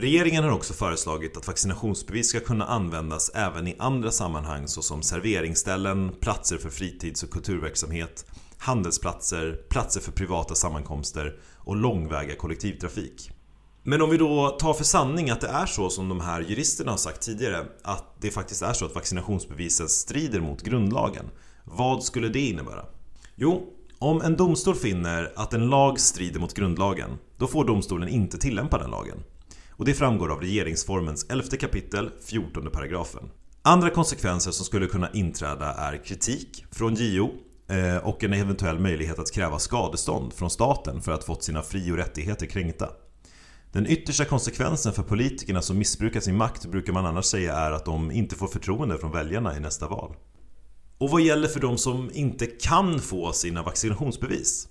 Regeringen 0.01 0.43
har 0.43 0.51
också 0.51 0.73
föreslagit 0.73 1.37
att 1.37 1.47
vaccinationsbevis 1.47 2.29
ska 2.29 2.39
kunna 2.39 2.65
användas 2.65 3.29
även 3.29 3.67
i 3.67 3.75
andra 3.79 4.11
sammanhang 4.11 4.67
såsom 4.67 5.01
serveringsställen, 5.01 6.11
platser 6.19 6.57
för 6.57 6.69
fritids 6.69 7.23
och 7.23 7.29
kulturverksamhet, 7.29 8.25
handelsplatser, 8.57 9.61
platser 9.69 10.01
för 10.01 10.11
privata 10.11 10.55
sammankomster 10.55 11.39
och 11.57 11.75
långväga 11.75 12.35
kollektivtrafik. 12.35 13.31
Men 13.83 14.01
om 14.01 14.09
vi 14.09 14.17
då 14.17 14.49
tar 14.49 14.73
för 14.73 14.83
sanning 14.83 15.29
att 15.29 15.41
det 15.41 15.47
är 15.47 15.65
så 15.65 15.89
som 15.89 16.09
de 16.09 16.21
här 16.21 16.41
juristerna 16.41 16.91
har 16.91 16.97
sagt 16.97 17.21
tidigare 17.21 17.65
att 17.83 18.15
det 18.21 18.31
faktiskt 18.31 18.61
är 18.61 18.73
så 18.73 18.85
att 18.85 18.95
vaccinationsbevisen 18.95 19.89
strider 19.89 20.39
mot 20.39 20.61
grundlagen. 20.61 21.25
Vad 21.63 22.03
skulle 22.03 22.29
det 22.29 22.39
innebära? 22.39 22.85
Jo, 23.35 23.73
om 23.99 24.21
en 24.21 24.35
domstol 24.35 24.75
finner 24.75 25.33
att 25.35 25.53
en 25.53 25.69
lag 25.69 25.99
strider 25.99 26.39
mot 26.39 26.53
grundlagen, 26.53 27.09
då 27.37 27.47
får 27.47 27.65
domstolen 27.65 28.09
inte 28.09 28.37
tillämpa 28.37 28.77
den 28.77 28.91
lagen. 28.91 29.23
Och 29.79 29.85
det 29.85 29.93
framgår 29.93 30.31
av 30.31 30.41
regeringsformens 30.41 31.25
11 31.29 31.47
kapitel 31.59 32.11
14 32.25 32.71
paragrafen. 32.71 33.23
Andra 33.61 33.89
konsekvenser 33.89 34.51
som 34.51 34.65
skulle 34.65 34.87
kunna 34.87 35.11
inträda 35.11 35.73
är 35.73 36.05
kritik 36.05 36.65
från 36.71 36.95
JO 36.95 37.29
eh, 37.69 37.97
och 37.97 38.23
en 38.23 38.33
eventuell 38.33 38.79
möjlighet 38.79 39.19
att 39.19 39.31
kräva 39.31 39.59
skadestånd 39.59 40.33
från 40.33 40.49
staten 40.49 41.01
för 41.01 41.11
att 41.11 41.23
fått 41.23 41.43
sina 41.43 41.61
fri 41.61 41.91
och 41.91 41.97
rättigheter 41.97 42.45
kränkta. 42.45 42.89
Den 43.71 43.87
yttersta 43.87 44.25
konsekvensen 44.25 44.93
för 44.93 45.03
politikerna 45.03 45.61
som 45.61 45.77
missbrukar 45.77 46.19
sin 46.19 46.37
makt 46.37 46.65
brukar 46.65 46.93
man 46.93 47.05
annars 47.05 47.25
säga 47.25 47.55
är 47.55 47.71
att 47.71 47.85
de 47.85 48.11
inte 48.11 48.35
får 48.35 48.47
förtroende 48.47 48.97
från 48.97 49.11
väljarna 49.11 49.57
i 49.57 49.59
nästa 49.59 49.87
val. 49.87 50.15
Och 50.97 51.09
vad 51.09 51.21
gäller 51.21 51.47
för 51.47 51.59
de 51.59 51.77
som 51.77 52.11
inte 52.13 52.45
kan 52.45 52.99
få 52.99 53.31
sina 53.31 53.63
vaccinationsbevis? 53.63 54.67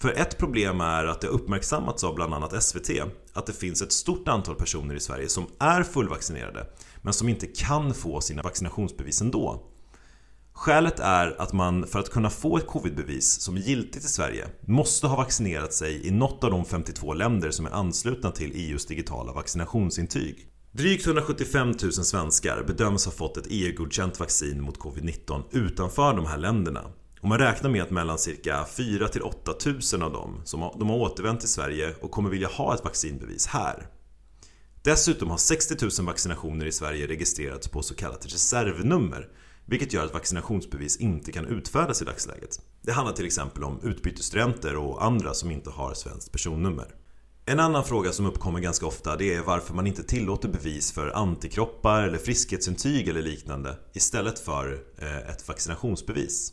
För 0.00 0.12
ett 0.12 0.38
problem 0.38 0.80
är 0.80 1.04
att 1.04 1.20
det 1.20 1.26
uppmärksammats 1.26 2.04
av 2.04 2.14
bland 2.14 2.34
annat 2.34 2.62
SVT 2.62 2.90
att 3.32 3.46
det 3.46 3.52
finns 3.52 3.82
ett 3.82 3.92
stort 3.92 4.28
antal 4.28 4.54
personer 4.54 4.94
i 4.94 5.00
Sverige 5.00 5.28
som 5.28 5.46
är 5.58 5.82
fullvaccinerade 5.82 6.66
men 7.02 7.12
som 7.12 7.28
inte 7.28 7.46
kan 7.46 7.94
få 7.94 8.20
sina 8.20 8.42
vaccinationsbevis 8.42 9.20
ändå. 9.20 9.62
Skälet 10.52 11.00
är 11.00 11.40
att 11.40 11.52
man 11.52 11.86
för 11.86 11.98
att 11.98 12.10
kunna 12.10 12.30
få 12.30 12.56
ett 12.56 12.66
covidbevis 12.66 13.40
som 13.40 13.56
är 13.56 13.60
giltigt 13.60 14.04
i 14.04 14.08
Sverige 14.08 14.48
måste 14.60 15.06
ha 15.06 15.16
vaccinerat 15.16 15.72
sig 15.72 16.06
i 16.06 16.10
något 16.10 16.44
av 16.44 16.50
de 16.50 16.64
52 16.64 17.14
länder 17.14 17.50
som 17.50 17.66
är 17.66 17.70
anslutna 17.70 18.30
till 18.30 18.52
EUs 18.54 18.86
digitala 18.86 19.32
vaccinationsintyg. 19.32 20.46
Drygt 20.72 21.06
175 21.06 21.68
000 21.82 21.92
svenskar 21.92 22.64
bedöms 22.66 23.04
ha 23.04 23.12
fått 23.12 23.36
ett 23.36 23.46
EU-godkänt 23.48 24.20
vaccin 24.20 24.62
mot 24.62 24.78
covid-19 24.78 25.42
utanför 25.50 26.14
de 26.14 26.26
här 26.26 26.38
länderna 26.38 26.80
och 27.20 27.28
man 27.28 27.38
räknar 27.38 27.70
med 27.70 27.82
att 27.82 27.90
mellan 27.90 28.18
cirka 28.18 28.66
4 28.76 29.08
till 29.08 29.22
8 29.22 29.52
000 29.92 30.02
av 30.02 30.12
dem 30.12 30.40
som 30.44 30.62
har, 30.62 30.76
de 30.78 30.88
har 30.88 30.96
återvänt 30.96 31.40
till 31.40 31.48
Sverige 31.48 31.94
och 32.00 32.10
kommer 32.10 32.30
vilja 32.30 32.48
ha 32.48 32.74
ett 32.74 32.84
vaccinbevis 32.84 33.46
här. 33.46 33.86
Dessutom 34.82 35.30
har 35.30 35.36
60 35.36 35.74
000 35.98 36.06
vaccinationer 36.06 36.66
i 36.66 36.72
Sverige 36.72 37.06
registrerats 37.06 37.68
på 37.68 37.82
så 37.82 37.94
kallat 37.94 38.26
reservnummer 38.26 39.28
vilket 39.66 39.92
gör 39.92 40.04
att 40.04 40.14
vaccinationsbevis 40.14 40.96
inte 40.96 41.32
kan 41.32 41.46
utfärdas 41.46 42.02
i 42.02 42.04
dagsläget. 42.04 42.60
Det 42.82 42.92
handlar 42.92 43.14
till 43.14 43.26
exempel 43.26 43.64
om 43.64 43.80
utbytesstudenter 43.82 44.76
och 44.76 45.04
andra 45.04 45.34
som 45.34 45.50
inte 45.50 45.70
har 45.70 45.94
svenskt 45.94 46.32
personnummer. 46.32 46.94
En 47.46 47.60
annan 47.60 47.84
fråga 47.84 48.12
som 48.12 48.26
uppkommer 48.26 48.60
ganska 48.60 48.86
ofta 48.86 49.16
det 49.16 49.34
är 49.34 49.42
varför 49.42 49.74
man 49.74 49.86
inte 49.86 50.02
tillåter 50.02 50.48
bevis 50.48 50.92
för 50.92 51.10
antikroppar 51.16 52.02
eller 52.02 52.18
friskhetsintyg 52.18 53.08
eller 53.08 53.22
liknande 53.22 53.76
istället 53.94 54.38
för 54.38 54.84
eh, 54.98 55.30
ett 55.30 55.48
vaccinationsbevis. 55.48 56.52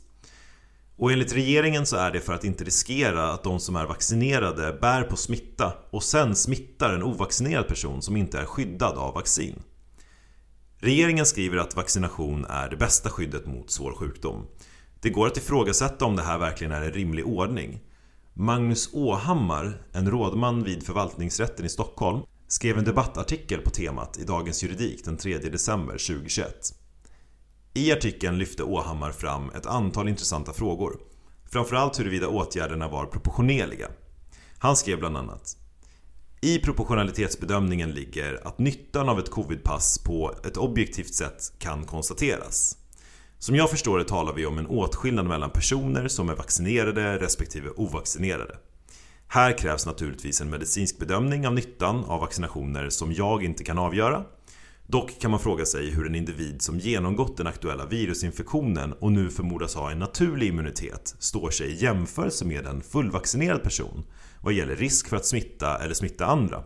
Och 0.98 1.12
enligt 1.12 1.34
regeringen 1.34 1.86
så 1.86 1.96
är 1.96 2.12
det 2.12 2.20
för 2.20 2.34
att 2.34 2.44
inte 2.44 2.64
riskera 2.64 3.32
att 3.32 3.44
de 3.44 3.60
som 3.60 3.76
är 3.76 3.86
vaccinerade 3.86 4.78
bär 4.82 5.04
på 5.04 5.16
smitta 5.16 5.74
och 5.90 6.04
sen 6.04 6.36
smittar 6.36 6.94
en 6.94 7.04
ovaccinerad 7.04 7.68
person 7.68 8.02
som 8.02 8.18
inte 8.18 8.40
är 8.40 8.46
skyddad 8.46 8.98
av 8.98 9.14
vaccin. 9.14 9.64
Regeringen 10.80 11.26
skriver 11.26 11.58
att 11.58 11.76
vaccination 11.76 12.46
är 12.46 12.70
det 12.70 12.78
bästa 12.78 13.10
skyddet 13.10 13.46
mot 13.46 13.72
svår 13.72 13.94
sjukdom. 13.94 14.48
Det 15.02 15.10
går 15.10 15.28
att 15.28 15.38
ifrågasätta 15.38 16.06
om 16.06 16.16
det 16.16 16.24
här 16.24 16.38
verkligen 16.38 16.74
är 16.74 16.82
en 16.82 16.92
rimlig 16.92 17.28
ordning. 17.28 17.80
Magnus 18.34 18.90
Åhammar, 18.94 19.82
en 19.92 20.12
rådman 20.12 20.64
vid 20.64 20.84
förvaltningsrätten 20.84 21.66
i 21.66 21.70
Stockholm, 21.70 22.22
skrev 22.48 22.78
en 22.78 22.84
debattartikel 22.84 23.62
på 23.62 23.70
temat 23.70 24.18
i 24.18 24.24
Dagens 24.24 24.64
Juridik 24.64 25.06
den 25.06 25.18
3 25.18 25.38
december 25.38 25.94
2021. 25.94 26.54
I 27.78 27.92
artikeln 27.92 28.38
lyfte 28.38 28.64
Åhammar 28.64 29.12
fram 29.12 29.50
ett 29.50 29.66
antal 29.66 30.08
intressanta 30.08 30.54
frågor. 30.54 31.00
Framförallt 31.52 32.00
huruvida 32.00 32.28
åtgärderna 32.28 32.88
var 32.88 33.06
proportionerliga. 33.06 33.88
Han 34.60 34.76
skrev 34.76 35.00
bland 35.00 35.18
annat 35.18 35.58
i 36.42 36.60
proportionalitetsbedömningen 36.60 37.92
ligger 37.92 38.48
att 38.48 38.60
nyttan 38.60 39.10
av 39.10 39.20
ett 39.20 39.32
covidpass 39.32 40.00
på 40.00 40.36
ett 40.46 40.58
objektivt 40.58 41.14
sätt 41.14 41.54
kan 41.60 41.86
konstateras. 41.86 42.78
Som 43.40 43.56
jag 43.56 43.70
förstår 43.70 43.98
det 43.98 44.04
talar 44.04 44.34
vi 44.34 44.46
om 44.46 44.58
en 44.58 44.68
åtskillnad 44.68 45.26
mellan 45.26 45.50
personer 45.50 46.08
som 46.08 46.30
är 46.30 46.36
vaccinerade 46.36 47.18
respektive 47.20 47.70
ovaccinerade. 47.70 48.58
Här 49.28 49.58
krävs 49.58 49.86
naturligtvis 49.86 50.42
en 50.42 50.50
medicinsk 50.50 51.00
bedömning 51.00 51.48
av 51.48 51.54
nyttan 51.54 52.04
av 52.06 52.22
vaccinationer 52.22 52.90
som 52.90 53.14
jag 53.14 53.44
inte 53.44 53.64
kan 53.64 53.78
avgöra. 53.78 54.24
Dock 54.90 55.20
kan 55.20 55.32
man 55.32 55.40
fråga 55.40 55.66
sig 55.66 55.90
hur 55.90 56.06
en 56.06 56.16
individ 56.16 56.62
som 56.62 56.80
genomgått 56.80 57.38
den 57.38 57.48
aktuella 57.48 57.86
virusinfektionen 57.86 58.94
och 58.94 59.12
nu 59.12 59.30
förmodas 59.30 59.76
ha 59.76 59.92
en 59.92 60.00
naturlig 60.00 60.48
immunitet 60.48 61.16
står 61.20 61.50
sig 61.50 61.68
i 61.72 61.84
jämförelse 61.84 62.46
med 62.46 62.66
en 62.66 62.82
fullvaccinerad 62.82 63.64
person 63.64 64.06
vad 64.42 64.54
gäller 64.54 64.76
risk 64.76 65.08
för 65.08 65.18
att 65.18 65.26
smitta 65.26 65.78
eller 65.78 65.94
smitta 65.94 66.26
andra. 66.26 66.64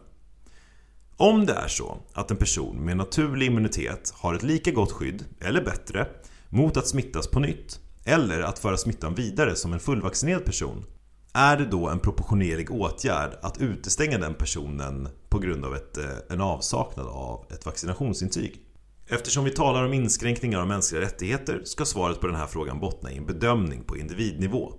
Om 1.18 1.46
det 1.46 1.54
är 1.54 1.68
så 1.68 1.98
att 2.14 2.32
en 2.32 2.38
person 2.38 2.86
med 2.86 2.98
naturlig 2.98 3.48
immunitet 3.48 4.14
har 4.16 4.34
ett 4.34 4.44
lika 4.44 4.72
gott 4.72 4.92
skydd, 4.92 5.26
eller 5.40 5.64
bättre, 5.64 6.08
mot 6.50 6.78
att 6.78 6.88
smittas 6.88 7.28
på 7.28 7.40
nytt 7.40 7.80
eller 8.06 8.42
att 8.42 8.60
föra 8.60 8.78
smittan 8.78 9.16
vidare 9.16 9.56
som 9.56 9.74
en 9.74 9.80
fullvaccinerad 9.80 10.46
person 10.46 10.86
är 11.34 11.58
det 11.58 11.66
då 11.66 11.90
en 11.90 12.00
proportionerlig 12.00 12.72
åtgärd 12.72 13.32
att 13.42 13.62
utestänga 13.62 14.18
den 14.18 14.34
personen 14.34 15.08
på 15.30 15.40
grund 15.40 15.66
av 15.66 15.76
ett, 15.76 15.98
eh, 15.98 16.06
en 16.30 16.42
avsaknad 16.42 17.08
av 17.08 17.46
ett 17.50 17.66
vaccinationsintyg? 17.66 18.62
Eftersom 19.08 19.44
vi 19.44 19.52
talar 19.52 19.86
om 19.86 19.94
inskränkningar 19.94 20.60
av 20.60 20.68
mänskliga 20.68 21.02
rättigheter 21.02 21.62
ska 21.66 21.86
svaret 21.86 22.20
på 22.20 22.28
den 22.28 22.36
här 22.36 22.48
frågan 22.48 22.80
bottna 22.80 23.12
i 23.12 23.18
en 23.18 23.26
bedömning 23.26 23.84
på 23.84 23.98
individnivå. 23.98 24.74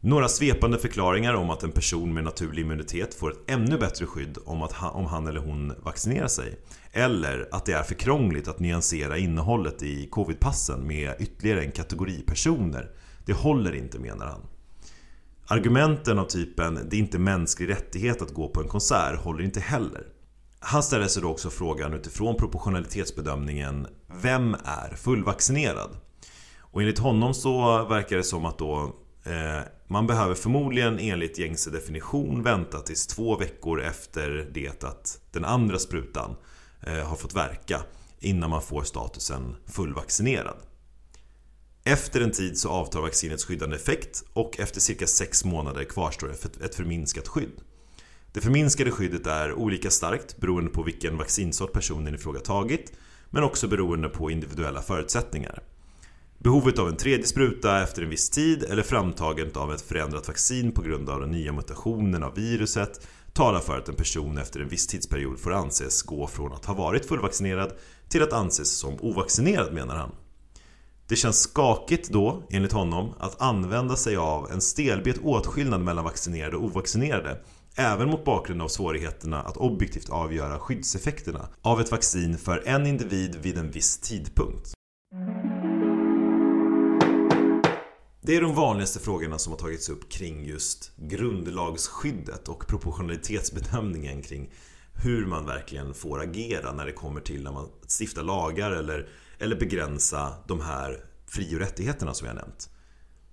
Några 0.00 0.28
svepande 0.28 0.78
förklaringar 0.78 1.34
om 1.34 1.50
att 1.50 1.62
en 1.62 1.72
person 1.72 2.14
med 2.14 2.24
naturlig 2.24 2.62
immunitet 2.62 3.14
får 3.14 3.30
ett 3.30 3.50
ännu 3.50 3.78
bättre 3.78 4.06
skydd 4.06 4.38
om, 4.44 4.62
att 4.62 4.72
han, 4.72 4.90
om 4.90 5.06
han 5.06 5.26
eller 5.26 5.40
hon 5.40 5.72
vaccinerar 5.82 6.28
sig. 6.28 6.58
Eller 6.92 7.48
att 7.52 7.66
det 7.66 7.72
är 7.72 7.82
för 7.82 7.94
krångligt 7.94 8.48
att 8.48 8.60
nyansera 8.60 9.18
innehållet 9.18 9.82
i 9.82 10.08
covidpassen 10.10 10.86
med 10.86 11.14
ytterligare 11.18 11.62
en 11.62 11.72
kategori 11.72 12.22
personer. 12.26 12.90
Det 13.26 13.32
håller 13.32 13.74
inte 13.74 13.98
menar 13.98 14.26
han. 14.26 14.40
Argumenten 15.46 16.18
av 16.18 16.24
typen 16.24 16.88
“det 16.90 16.96
är 16.96 17.00
inte 17.00 17.18
mänsklig 17.18 17.68
rättighet 17.68 18.22
att 18.22 18.34
gå 18.34 18.48
på 18.48 18.60
en 18.60 18.68
konsert” 18.68 19.20
håller 19.20 19.44
inte 19.44 19.60
heller. 19.60 20.06
Han 20.60 20.82
ställer 20.82 21.06
sig 21.06 21.22
då 21.22 21.30
också 21.30 21.50
frågan 21.50 21.94
utifrån 21.94 22.36
proportionalitetsbedömningen 22.36 23.86
Vem 24.22 24.54
är 24.64 24.96
fullvaccinerad? 24.96 25.90
Och 26.58 26.80
enligt 26.80 26.98
honom 26.98 27.34
så 27.34 27.84
verkar 27.84 28.16
det 28.16 28.22
som 28.22 28.44
att 28.44 28.58
då 28.58 28.94
eh, 29.24 29.60
man 29.88 30.06
behöver 30.06 30.34
förmodligen 30.34 30.98
enligt 30.98 31.38
gängse 31.38 31.70
definition 31.70 32.42
vänta 32.42 32.80
tills 32.80 33.06
två 33.06 33.36
veckor 33.36 33.82
efter 33.82 34.50
det 34.54 34.84
att 34.84 35.20
den 35.32 35.44
andra 35.44 35.78
sprutan 35.78 36.36
eh, 36.80 37.08
har 37.08 37.16
fått 37.16 37.34
verka 37.34 37.82
innan 38.18 38.50
man 38.50 38.62
får 38.62 38.82
statusen 38.82 39.56
fullvaccinerad. 39.66 40.56
Efter 41.86 42.20
en 42.20 42.30
tid 42.30 42.58
så 42.58 42.68
avtar 42.68 43.00
vaccinets 43.00 43.44
skyddande 43.44 43.76
effekt 43.76 44.24
och 44.32 44.60
efter 44.60 44.80
cirka 44.80 45.06
6 45.06 45.44
månader 45.44 45.84
kvarstår 45.84 46.34
ett 46.64 46.74
förminskat 46.74 47.28
skydd. 47.28 47.52
Det 48.32 48.40
förminskade 48.40 48.90
skyddet 48.90 49.26
är 49.26 49.52
olika 49.52 49.90
starkt 49.90 50.36
beroende 50.36 50.70
på 50.70 50.82
vilken 50.82 51.16
vaccinsort 51.16 51.72
personen 51.72 52.14
i 52.14 52.18
fråga 52.18 52.40
tagit 52.40 52.92
men 53.30 53.42
också 53.42 53.68
beroende 53.68 54.08
på 54.08 54.30
individuella 54.30 54.82
förutsättningar. 54.82 55.62
Behovet 56.38 56.78
av 56.78 56.88
en 56.88 56.96
tredje 56.96 57.26
spruta 57.26 57.82
efter 57.82 58.02
en 58.02 58.10
viss 58.10 58.30
tid 58.30 58.64
eller 58.64 58.82
framtagandet 58.82 59.56
av 59.56 59.72
ett 59.72 59.82
förändrat 59.82 60.28
vaccin 60.28 60.72
på 60.72 60.82
grund 60.82 61.10
av 61.10 61.20
den 61.20 61.30
nya 61.30 61.52
mutationen 61.52 62.22
av 62.22 62.34
viruset 62.34 63.06
talar 63.32 63.60
för 63.60 63.78
att 63.78 63.88
en 63.88 63.94
person 63.94 64.38
efter 64.38 64.60
en 64.60 64.68
viss 64.68 64.86
tidsperiod 64.86 65.38
får 65.38 65.52
anses 65.52 66.02
gå 66.02 66.26
från 66.26 66.52
att 66.52 66.64
ha 66.64 66.74
varit 66.74 67.06
fullvaccinerad 67.06 67.72
till 68.08 68.22
att 68.22 68.32
anses 68.32 68.70
som 68.70 69.00
ovaccinerad 69.00 69.74
menar 69.74 69.96
han. 69.96 70.10
Det 71.08 71.16
känns 71.16 71.38
skakigt 71.38 72.08
då, 72.08 72.42
enligt 72.50 72.72
honom, 72.72 73.14
att 73.18 73.40
använda 73.40 73.96
sig 73.96 74.16
av 74.16 74.50
en 74.52 74.60
stelbent 74.60 75.18
åtskillnad 75.22 75.80
mellan 75.80 76.04
vaccinerade 76.04 76.56
och 76.56 76.64
ovaccinerade 76.64 77.40
Även 77.76 78.10
mot 78.10 78.24
bakgrund 78.24 78.62
av 78.62 78.68
svårigheterna 78.68 79.42
att 79.42 79.56
objektivt 79.56 80.10
avgöra 80.10 80.58
skyddseffekterna 80.58 81.48
av 81.62 81.80
ett 81.80 81.90
vaccin 81.90 82.38
för 82.38 82.62
en 82.66 82.86
individ 82.86 83.36
vid 83.42 83.58
en 83.58 83.70
viss 83.70 83.98
tidpunkt. 83.98 84.74
Det 88.20 88.36
är 88.36 88.40
de 88.40 88.54
vanligaste 88.54 88.98
frågorna 89.00 89.38
som 89.38 89.52
har 89.52 89.58
tagits 89.58 89.88
upp 89.88 90.12
kring 90.12 90.44
just 90.44 90.92
grundlagsskyddet 90.96 92.48
och 92.48 92.66
proportionalitetsbedömningen 92.66 94.22
kring 94.22 94.50
hur 95.02 95.26
man 95.26 95.46
verkligen 95.46 95.94
får 95.94 96.22
agera 96.22 96.72
när 96.72 96.86
det 96.86 96.92
kommer 96.92 97.20
till 97.20 97.42
när 97.42 97.52
man 97.52 97.68
stiftar 98.00 98.22
lagar 98.22 98.70
eller, 98.70 99.08
eller 99.44 99.56
begränsa 99.56 100.34
de 100.46 100.60
här 100.60 101.04
fri 101.26 101.56
och 101.56 101.60
rättigheterna 101.60 102.14
som 102.14 102.26
jag 102.26 102.36
nämnt. 102.36 102.68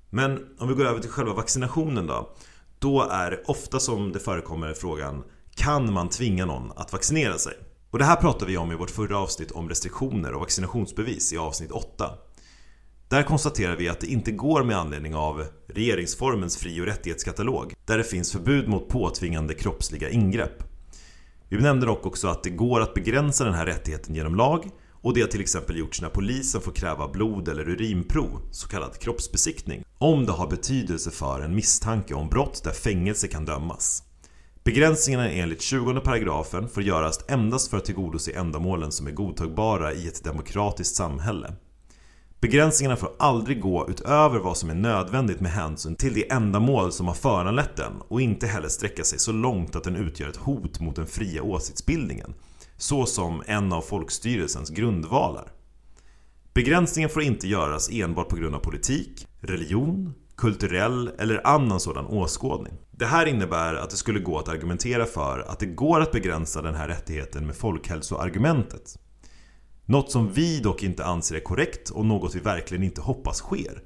Men 0.09 0.45
om 0.59 0.67
vi 0.67 0.73
går 0.73 0.85
över 0.85 0.99
till 0.99 1.09
själva 1.09 1.33
vaccinationen 1.33 2.07
då. 2.07 2.35
Då 2.79 3.01
är 3.01 3.31
det 3.31 3.43
ofta 3.45 3.79
som 3.79 4.11
det 4.11 4.19
förekommer 4.19 4.73
frågan 4.73 5.23
Kan 5.55 5.93
man 5.93 6.09
tvinga 6.09 6.45
någon 6.45 6.71
att 6.75 6.93
vaccinera 6.93 7.37
sig? 7.37 7.53
Och 7.91 7.99
det 7.99 8.05
här 8.05 8.15
pratade 8.15 8.51
vi 8.51 8.57
om 8.57 8.71
i 8.71 8.75
vårt 8.75 8.89
förra 8.89 9.17
avsnitt 9.17 9.51
om 9.51 9.69
restriktioner 9.69 10.33
och 10.33 10.39
vaccinationsbevis 10.39 11.33
i 11.33 11.37
avsnitt 11.37 11.71
8. 11.71 12.09
Där 13.09 13.23
konstaterar 13.23 13.75
vi 13.75 13.89
att 13.89 13.99
det 13.99 14.07
inte 14.07 14.31
går 14.31 14.63
med 14.63 14.77
anledning 14.77 15.15
av 15.15 15.45
regeringsformens 15.67 16.57
fri 16.57 16.81
och 16.81 16.85
rättighetskatalog 16.85 17.73
där 17.85 17.97
det 17.97 18.03
finns 18.03 18.31
förbud 18.31 18.67
mot 18.67 18.89
påtvingande 18.89 19.53
kroppsliga 19.53 20.09
ingrepp. 20.09 20.63
Vi 21.49 21.57
nämnde 21.57 21.85
dock 21.85 22.05
också 22.05 22.27
att 22.27 22.43
det 22.43 22.49
går 22.49 22.81
att 22.81 22.93
begränsa 22.93 23.45
den 23.45 23.53
här 23.53 23.65
rättigheten 23.65 24.15
genom 24.15 24.35
lag 24.35 24.69
och 25.01 25.13
det 25.13 25.21
har 25.21 25.27
till 25.27 25.41
exempel 25.41 25.77
gjorts 25.77 26.01
när 26.01 26.09
polisen 26.09 26.61
får 26.61 26.71
kräva 26.71 27.07
blod 27.07 27.47
eller 27.47 27.69
urinprov, 27.69 28.41
så 28.51 28.67
kallad 28.67 28.99
kroppsbesiktning, 28.99 29.83
om 29.97 30.25
det 30.25 30.31
har 30.31 30.47
betydelse 30.47 31.11
för 31.11 31.39
en 31.39 31.55
misstanke 31.55 32.13
om 32.13 32.29
brott 32.29 32.61
där 32.63 32.71
fängelse 32.71 33.27
kan 33.27 33.45
dömas. 33.45 34.03
Begränsningarna 34.63 35.29
enligt 35.29 35.61
20 35.61 35.99
paragrafen 35.99 36.69
får 36.69 36.83
göras 36.83 37.25
endast 37.27 37.69
för 37.69 37.77
att 37.77 37.85
tillgodose 37.85 38.31
ändamålen 38.31 38.91
som 38.91 39.07
är 39.07 39.11
godtagbara 39.11 39.93
i 39.93 40.07
ett 40.07 40.23
demokratiskt 40.23 40.95
samhälle. 40.95 41.53
Begränsningarna 42.41 42.95
får 42.95 43.11
aldrig 43.19 43.61
gå 43.61 43.89
utöver 43.89 44.39
vad 44.39 44.57
som 44.57 44.69
är 44.69 44.75
nödvändigt 44.75 45.39
med 45.39 45.51
hänsyn 45.51 45.95
till 45.95 46.13
det 46.13 46.31
ändamål 46.31 46.91
som 46.91 47.07
har 47.07 47.13
föranlett 47.13 47.75
den 47.75 47.93
och 48.07 48.21
inte 48.21 48.47
heller 48.47 48.69
sträcka 48.69 49.03
sig 49.03 49.19
så 49.19 49.31
långt 49.31 49.75
att 49.75 49.83
den 49.83 49.95
utgör 49.95 50.29
ett 50.29 50.35
hot 50.35 50.79
mot 50.79 50.95
den 50.95 51.07
fria 51.07 51.43
åsiktsbildningen 51.43 52.33
såsom 52.81 53.43
en 53.45 53.73
av 53.73 53.81
folkstyrelsens 53.81 54.69
grundvalar. 54.69 55.51
Begränsningen 56.53 57.09
får 57.09 57.21
inte 57.21 57.47
göras 57.47 57.89
enbart 57.91 58.29
på 58.29 58.35
grund 58.35 58.55
av 58.55 58.59
politik, 58.59 59.27
religion, 59.41 60.13
kulturell 60.37 61.11
eller 61.19 61.47
annan 61.47 61.79
sådan 61.79 62.05
åskådning. 62.05 62.73
Det 62.91 63.05
här 63.05 63.25
innebär 63.25 63.73
att 63.73 63.89
det 63.89 63.97
skulle 63.97 64.19
gå 64.19 64.39
att 64.39 64.49
argumentera 64.49 65.05
för 65.05 65.39
att 65.39 65.59
det 65.59 65.65
går 65.65 66.01
att 66.01 66.11
begränsa 66.11 66.61
den 66.61 66.75
här 66.75 66.87
rättigheten 66.87 67.45
med 67.45 67.55
folkhälsoargumentet. 67.55 68.99
Något 69.85 70.11
som 70.11 70.31
vi 70.31 70.59
dock 70.59 70.83
inte 70.83 71.05
anser 71.05 71.35
är 71.35 71.39
korrekt 71.39 71.89
och 71.89 72.05
något 72.05 72.35
vi 72.35 72.39
verkligen 72.39 72.83
inte 72.83 73.01
hoppas 73.01 73.37
sker. 73.37 73.83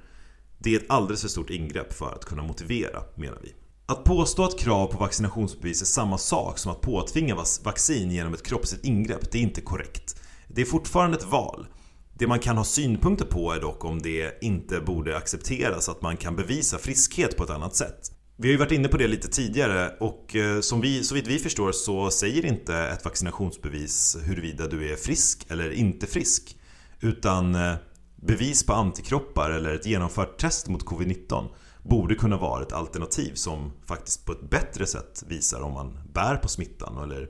Det 0.58 0.75
är 0.75 0.80
ett 0.80 0.90
alldeles 0.90 1.22
för 1.22 1.30
stort 1.30 1.50
ingrepp 1.50 1.94
för 1.94 2.14
att 2.14 2.25
kunna 2.25 2.44
motivera, 2.44 3.04
menar 3.16 3.40
vi. 3.44 3.54
Att 3.88 4.04
påstå 4.04 4.44
att 4.44 4.60
krav 4.60 4.88
på 4.88 4.98
vaccinationsbevis 4.98 5.82
är 5.82 5.86
samma 5.86 6.18
sak 6.18 6.58
som 6.58 6.72
att 6.72 6.82
påtvinga 6.82 7.36
vaccin 7.63 8.12
genom 8.12 8.34
ett 8.34 8.46
kroppsligt 8.46 8.86
ingrepp, 8.86 9.32
det 9.32 9.38
är 9.38 9.42
inte 9.42 9.62
korrekt. 9.62 10.22
Det 10.48 10.62
är 10.62 10.65
fortfarande 10.65 11.18
ett 11.18 11.25
val. 11.25 11.68
Det 12.13 12.27
man 12.27 12.39
kan 12.39 12.58
ha 12.58 12.63
synpunkter 12.63 13.25
på 13.25 13.51
är 13.51 13.60
dock 13.60 13.86
om 13.86 14.01
det 14.01 14.44
inte 14.44 14.80
borde 14.80 15.18
accepteras 15.18 15.89
att 15.89 16.01
man 16.01 16.18
kan 16.18 16.36
bevisa 16.36 16.77
friskhet 16.77 17.38
på 17.38 17.44
ett 17.44 17.50
annat 17.50 17.75
sätt. 17.75 18.12
Vi 18.38 18.48
har 18.48 18.51
ju 18.51 18.58
varit 18.58 18.72
inne 18.72 18.88
på 18.88 18.98
det 18.98 19.08
lite 19.08 19.27
tidigare 19.27 19.94
och 20.00 20.36
eh, 20.36 20.60
som 20.60 20.82
vi, 20.82 21.04
så 21.04 21.15
vitt 21.15 21.27
vi 21.27 21.39
förstår 21.39 21.72
så 21.72 22.12
säger 22.12 22.46
inte 22.46 22.77
ett 22.77 23.06
vaccinationsbevis 23.06 24.18
huruvida 24.24 24.68
du 24.68 24.92
är 24.92 24.96
frisk 24.96 25.46
eller 25.50 25.72
inte 25.72 26.08
frisk. 26.08 26.58
Utan 27.00 27.56
eh, 27.56 27.74
bevis 28.15 28.65
på 28.65 28.74
antikroppar 28.74 29.51
eller 29.51 29.75
ett 29.75 29.86
genomfört 29.86 30.38
test 30.38 30.68
mot 30.68 30.86
covid-19 30.86 31.48
borde 31.89 32.15
kunna 32.15 32.38
vara 32.38 32.62
ett 32.62 32.74
alternativ 32.74 33.34
som 33.34 33.72
faktiskt 33.86 34.25
på 34.25 34.32
ett 34.32 34.50
bättre 34.50 34.86
sätt 34.86 35.24
visar 35.27 35.62
om 35.62 35.74
man 35.74 36.00
bär 36.13 36.36
på 36.36 36.48
smittan 36.48 37.04
eller 37.04 37.30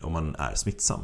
om 0.00 0.12
man 0.12 0.34
är 0.34 0.54
smittsam. 0.54 1.00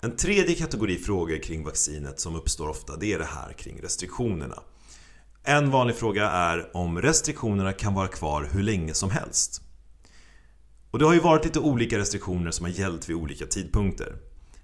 En 0.00 0.16
tredje 0.16 0.54
kategori 0.54 0.96
frågor 0.96 1.42
kring 1.42 1.64
vaccinet 1.64 2.20
som 2.20 2.36
uppstår 2.36 2.68
ofta 2.68 2.96
det 2.96 3.12
är 3.12 3.18
det 3.18 3.24
här 3.24 3.52
kring 3.52 3.82
restriktionerna. 3.82 4.62
En 5.44 5.70
vanlig 5.70 5.96
fråga 5.96 6.30
är 6.30 6.76
om 6.76 7.02
restriktionerna 7.02 7.72
kan 7.72 7.94
vara 7.94 8.08
kvar 8.08 8.48
hur 8.52 8.62
länge 8.62 8.94
som 8.94 9.10
helst. 9.10 9.62
Och 10.90 10.98
det 10.98 11.04
har 11.04 11.14
ju 11.14 11.20
varit 11.20 11.44
lite 11.44 11.60
olika 11.60 11.98
restriktioner 11.98 12.50
som 12.50 12.64
har 12.66 12.72
gällt 12.72 13.08
vid 13.08 13.16
olika 13.16 13.46
tidpunkter. 13.46 14.16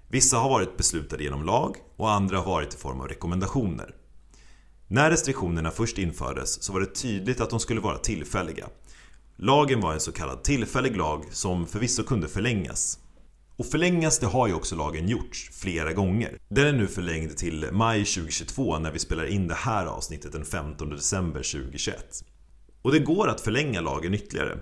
Vissa 0.07 0.37
har 0.37 0.49
varit 0.49 0.77
beslutade 0.77 1.23
genom 1.23 1.45
lag 1.45 1.75
och 1.95 2.11
andra 2.11 2.37
har 2.37 2.45
varit 2.45 2.73
i 2.73 2.77
form 2.77 3.01
av 3.01 3.07
rekommendationer. 3.07 3.95
När 4.87 5.11
restriktionerna 5.11 5.71
först 5.71 5.97
infördes 5.97 6.63
så 6.63 6.73
var 6.73 6.79
det 6.79 6.95
tydligt 6.95 7.41
att 7.41 7.49
de 7.49 7.59
skulle 7.59 7.81
vara 7.81 7.97
tillfälliga. 7.97 8.67
Lagen 9.35 9.81
var 9.81 9.93
en 9.93 9.99
så 9.99 10.11
kallad 10.11 10.43
tillfällig 10.43 10.97
lag 10.97 11.25
som 11.31 11.67
förvisso 11.67 12.03
kunde 12.03 12.27
förlängas. 12.27 12.99
Och 13.57 13.65
förlängas 13.65 14.19
det 14.19 14.25
har 14.25 14.47
ju 14.47 14.53
också 14.53 14.75
lagen 14.75 15.07
gjorts 15.07 15.49
flera 15.53 15.93
gånger. 15.93 16.37
Den 16.47 16.67
är 16.67 16.73
nu 16.73 16.87
förlängd 16.87 17.37
till 17.37 17.69
maj 17.71 18.05
2022 18.05 18.79
när 18.79 18.91
vi 18.91 18.99
spelar 18.99 19.25
in 19.25 19.47
det 19.47 19.55
här 19.55 19.85
avsnittet 19.85 20.31
den 20.31 20.45
15 20.45 20.89
december 20.89 21.39
2021. 21.39 22.23
Och 22.81 22.91
det 22.91 22.99
går 22.99 23.29
att 23.29 23.41
förlänga 23.41 23.81
lagen 23.81 24.13
ytterligare. 24.13 24.57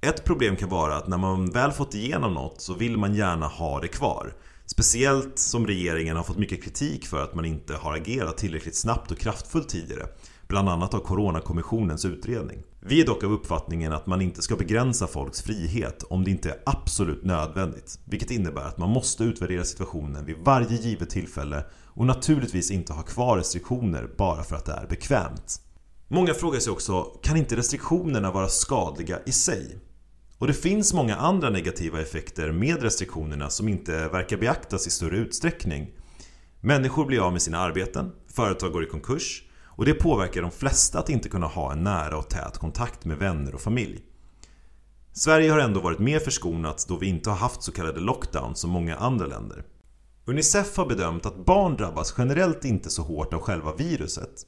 Ett 0.00 0.24
problem 0.24 0.56
kan 0.56 0.68
vara 0.68 0.96
att 0.96 1.08
när 1.08 1.18
man 1.18 1.50
väl 1.50 1.72
fått 1.72 1.94
igenom 1.94 2.34
något 2.34 2.60
så 2.60 2.74
vill 2.74 2.96
man 2.96 3.14
gärna 3.14 3.46
ha 3.46 3.80
det 3.80 3.88
kvar. 3.88 4.32
Speciellt 4.66 5.38
som 5.38 5.66
regeringen 5.66 6.16
har 6.16 6.24
fått 6.24 6.38
mycket 6.38 6.64
kritik 6.64 7.06
för 7.06 7.22
att 7.22 7.34
man 7.34 7.44
inte 7.44 7.74
har 7.74 7.96
agerat 7.96 8.36
tillräckligt 8.36 8.76
snabbt 8.76 9.10
och 9.10 9.18
kraftfullt 9.18 9.68
tidigare. 9.68 10.06
Bland 10.48 10.68
annat 10.68 10.94
av 10.94 10.98
Coronakommissionens 10.98 12.04
utredning. 12.04 12.62
Vi 12.80 13.00
är 13.00 13.06
dock 13.06 13.24
av 13.24 13.32
uppfattningen 13.32 13.92
att 13.92 14.06
man 14.06 14.20
inte 14.20 14.42
ska 14.42 14.56
begränsa 14.56 15.06
folks 15.06 15.42
frihet 15.42 16.02
om 16.02 16.24
det 16.24 16.30
inte 16.30 16.50
är 16.50 16.58
absolut 16.66 17.24
nödvändigt. 17.24 17.98
Vilket 18.04 18.30
innebär 18.30 18.62
att 18.62 18.78
man 18.78 18.90
måste 18.90 19.24
utvärdera 19.24 19.64
situationen 19.64 20.26
vid 20.26 20.36
varje 20.44 20.76
givet 20.76 21.10
tillfälle 21.10 21.64
och 21.86 22.06
naturligtvis 22.06 22.70
inte 22.70 22.92
ha 22.92 23.02
kvar 23.02 23.36
restriktioner 23.36 24.10
bara 24.18 24.42
för 24.42 24.56
att 24.56 24.64
det 24.64 24.72
är 24.72 24.86
bekvämt. 24.86 25.60
Många 26.08 26.34
frågar 26.34 26.60
sig 26.60 26.72
också, 26.72 27.02
kan 27.02 27.36
inte 27.36 27.56
restriktionerna 27.56 28.30
vara 28.30 28.48
skadliga 28.48 29.18
i 29.26 29.32
sig? 29.32 29.78
Och 30.44 30.48
det 30.48 30.54
finns 30.54 30.94
många 30.94 31.16
andra 31.16 31.50
negativa 31.50 32.00
effekter 32.00 32.52
med 32.52 32.82
restriktionerna 32.82 33.50
som 33.50 33.68
inte 33.68 34.08
verkar 34.08 34.36
beaktas 34.36 34.86
i 34.86 34.90
större 34.90 35.16
utsträckning. 35.16 35.90
Människor 36.60 37.06
blir 37.06 37.26
av 37.26 37.32
med 37.32 37.42
sina 37.42 37.58
arbeten, 37.58 38.12
företag 38.28 38.72
går 38.72 38.84
i 38.84 38.86
konkurs 38.86 39.42
och 39.64 39.84
det 39.84 39.94
påverkar 39.94 40.42
de 40.42 40.50
flesta 40.50 40.98
att 40.98 41.08
inte 41.08 41.28
kunna 41.28 41.46
ha 41.46 41.72
en 41.72 41.84
nära 41.84 42.18
och 42.18 42.30
tät 42.30 42.58
kontakt 42.58 43.04
med 43.04 43.18
vänner 43.18 43.54
och 43.54 43.60
familj. 43.60 44.00
Sverige 45.12 45.50
har 45.50 45.58
ändå 45.58 45.80
varit 45.80 45.98
mer 45.98 46.18
förskonat 46.18 46.86
då 46.88 46.96
vi 46.96 47.06
inte 47.06 47.30
har 47.30 47.36
haft 47.36 47.62
så 47.62 47.72
kallade 47.72 48.00
lockdowns 48.00 48.60
som 48.60 48.70
många 48.70 48.96
andra 48.96 49.26
länder. 49.26 49.64
Unicef 50.24 50.76
har 50.76 50.86
bedömt 50.86 51.26
att 51.26 51.44
barn 51.44 51.76
drabbas 51.76 52.14
generellt 52.18 52.64
inte 52.64 52.90
så 52.90 53.02
hårt 53.02 53.34
av 53.34 53.40
själva 53.40 53.74
viruset. 53.74 54.46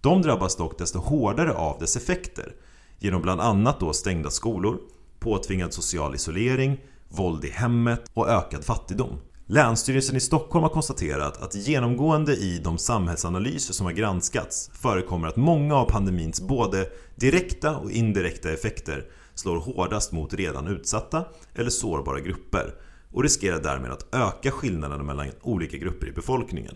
De 0.00 0.22
drabbas 0.22 0.56
dock 0.56 0.78
desto 0.78 0.98
hårdare 0.98 1.52
av 1.52 1.78
dess 1.78 1.96
effekter 1.96 2.54
genom 2.98 3.22
bland 3.22 3.40
annat 3.40 3.80
då 3.80 3.92
stängda 3.92 4.30
skolor, 4.30 4.78
påtvingad 5.20 5.72
social 5.72 6.14
isolering, 6.14 6.80
våld 7.08 7.44
i 7.44 7.50
hemmet 7.50 8.10
och 8.14 8.28
ökad 8.28 8.64
fattigdom. 8.64 9.18
Länsstyrelsen 9.46 10.16
i 10.16 10.20
Stockholm 10.20 10.62
har 10.62 10.70
konstaterat 10.70 11.42
att 11.42 11.54
genomgående 11.54 12.32
i 12.32 12.60
de 12.64 12.78
samhällsanalyser 12.78 13.74
som 13.74 13.86
har 13.86 13.92
granskats 13.92 14.70
förekommer 14.74 15.28
att 15.28 15.36
många 15.36 15.74
av 15.74 15.84
pandemins 15.84 16.40
både 16.40 16.86
direkta 17.16 17.76
och 17.76 17.90
indirekta 17.90 18.52
effekter 18.52 19.04
slår 19.34 19.56
hårdast 19.56 20.12
mot 20.12 20.34
redan 20.34 20.66
utsatta 20.66 21.24
eller 21.54 21.70
sårbara 21.70 22.20
grupper 22.20 22.74
och 23.12 23.22
riskerar 23.22 23.62
därmed 23.62 23.90
att 23.90 24.14
öka 24.14 24.50
skillnaderna 24.50 25.02
mellan 25.02 25.26
olika 25.42 25.76
grupper 25.76 26.06
i 26.06 26.12
befolkningen. 26.12 26.74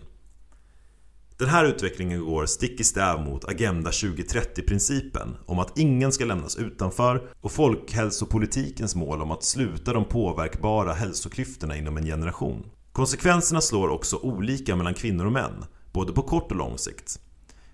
Den 1.43 1.51
här 1.51 1.65
utvecklingen 1.65 2.25
går 2.25 2.45
stick 2.45 2.79
i 2.79 2.83
stäv 2.83 3.19
mot 3.19 3.45
Agenda 3.45 3.91
2030-principen 3.91 5.37
om 5.45 5.59
att 5.59 5.77
ingen 5.77 6.11
ska 6.11 6.25
lämnas 6.25 6.57
utanför 6.57 7.29
och 7.41 7.51
folkhälsopolitikens 7.51 8.95
mål 8.95 9.21
om 9.21 9.31
att 9.31 9.43
sluta 9.43 9.93
de 9.93 10.05
påverkbara 10.05 10.93
hälsoklyftorna 10.93 11.77
inom 11.77 11.97
en 11.97 12.05
generation. 12.05 12.65
Konsekvenserna 12.91 13.61
slår 13.61 13.89
också 13.89 14.17
olika 14.17 14.75
mellan 14.75 14.93
kvinnor 14.93 15.25
och 15.25 15.31
män, 15.31 15.65
både 15.93 16.13
på 16.13 16.21
kort 16.21 16.51
och 16.51 16.57
lång 16.57 16.77
sikt. 16.77 17.19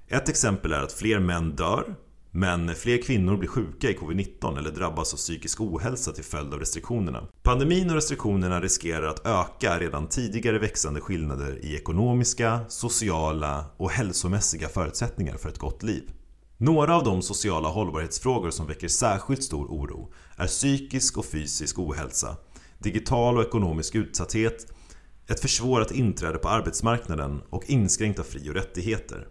Ett 0.08 0.30
exempel 0.30 0.74
är 0.74 0.82
att 0.82 0.94
fler 0.94 1.20
män 1.20 1.56
dör 1.56 1.96
men 2.32 2.76
fler 2.76 3.02
kvinnor 3.02 3.38
blir 3.38 3.50
sjuka 3.50 3.90
i 3.90 3.98
covid-19 3.98 4.58
eller 4.58 4.72
drabbas 4.72 5.14
av 5.14 5.18
psykisk 5.18 5.62
ohälsa 5.62 6.12
till 6.12 6.24
följd 6.24 6.54
av 6.54 6.60
restriktionerna. 6.60 7.24
Pandemin 7.44 7.90
och 7.90 7.96
restriktionerna 7.96 8.62
riskerar 8.62 9.08
att 9.08 9.26
öka 9.26 9.80
redan 9.80 10.08
tidigare 10.08 10.60
växande 10.60 11.02
skillnader 11.02 11.66
i 11.66 11.76
ekonomiska, 11.76 12.60
sociala 12.68 13.66
och 13.78 13.92
hälsomässiga 13.92 14.68
förutsättningar 14.68 15.38
för 15.38 15.50
ett 15.50 15.58
gott 15.58 15.84
liv. 15.84 16.12
Några 16.58 16.96
av 16.96 17.04
de 17.04 17.22
sociala 17.22 17.70
hållbarhetsfrågor 17.70 18.52
som 18.52 18.68
väcker 18.68 18.88
särskilt 18.88 19.44
stor 19.44 19.66
oro 19.66 20.12
är 20.36 20.48
psykisk 20.48 21.18
och 21.18 21.26
fysisk 21.26 21.80
ohälsa, 21.80 22.38
digital 22.80 23.38
och 23.38 23.44
ekonomisk 23.44 23.96
utsatthet, 23.96 24.74
ett 25.28 25.40
försvårat 25.40 25.92
inträde 25.92 26.38
på 26.38 26.50
arbetsmarknaden 26.50 27.42
och 27.50 27.64
inskränkta 27.68 28.24
fri 28.24 28.50
och 28.50 28.54
rättigheter. 28.54 29.28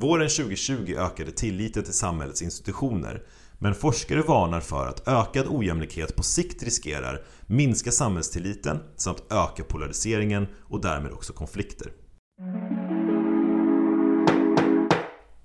Våren 0.00 0.28
2020 0.28 0.94
ökade 0.98 1.32
tilliten 1.32 1.84
till 1.84 1.94
samhällets 1.94 2.42
institutioner 2.42 3.22
men 3.58 3.74
forskare 3.74 4.22
varnar 4.22 4.60
för 4.60 4.86
att 4.86 5.08
ökad 5.08 5.46
ojämlikhet 5.48 6.16
på 6.16 6.22
sikt 6.22 6.62
riskerar 6.62 7.24
minska 7.46 7.90
samhällstilliten 7.90 8.78
samt 8.96 9.22
öka 9.30 9.64
polariseringen 9.64 10.46
och 10.62 10.80
därmed 10.80 11.12
också 11.12 11.32
konflikter. 11.32 11.92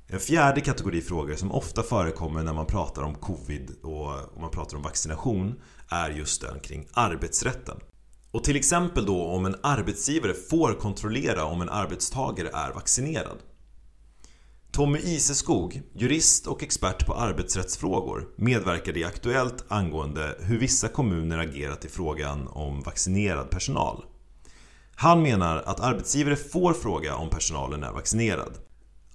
En 0.08 0.20
fjärde 0.20 0.62
kategori 0.62 1.02
frågor 1.02 1.36
som 1.36 1.52
ofta 1.52 1.84
förekommer 1.84 2.44
när 2.44 2.54
man 2.54 2.66
pratar 2.66 3.02
om 3.02 3.16
covid 3.16 3.72
och 3.82 4.42
man 4.42 4.52
pratar 4.52 4.78
om 4.78 4.84
vaccination 4.84 5.56
är 5.90 6.10
just 6.10 6.42
den 6.42 6.60
kring 6.60 6.88
arbetsrätten. 6.94 7.78
Och 8.32 8.44
till 8.44 8.56
exempel 8.56 9.06
då 9.06 9.26
om 9.26 9.46
en 9.46 9.56
arbetsgivare 9.64 10.34
får 10.34 10.74
kontrollera 10.74 11.46
om 11.46 11.62
en 11.62 11.70
arbetstagare 11.70 12.50
är 12.54 12.74
vaccinerad. 12.74 13.38
Tommy 14.76 15.00
Iseskog, 15.00 15.82
jurist 15.94 16.48
och 16.48 16.64
expert 16.64 17.06
på 17.06 17.14
arbetsrättsfrågor, 17.14 18.28
medverkade 18.36 19.00
i 19.00 19.04
Aktuellt 19.04 19.66
angående 19.68 20.36
hur 20.40 20.60
vissa 20.60 20.88
kommuner 20.88 21.38
agerat 21.38 21.86
i 21.86 21.90
frågan 21.90 22.48
om 22.48 22.82
vaccinerad 22.82 23.50
personal. 23.50 24.06
Han 24.96 25.22
menar 25.22 25.58
att 25.58 25.80
arbetsgivare 25.80 26.36
får 26.36 26.74
fråga 26.74 27.16
om 27.16 27.30
personalen 27.30 27.84
är 27.84 27.92
vaccinerad. 27.92 28.54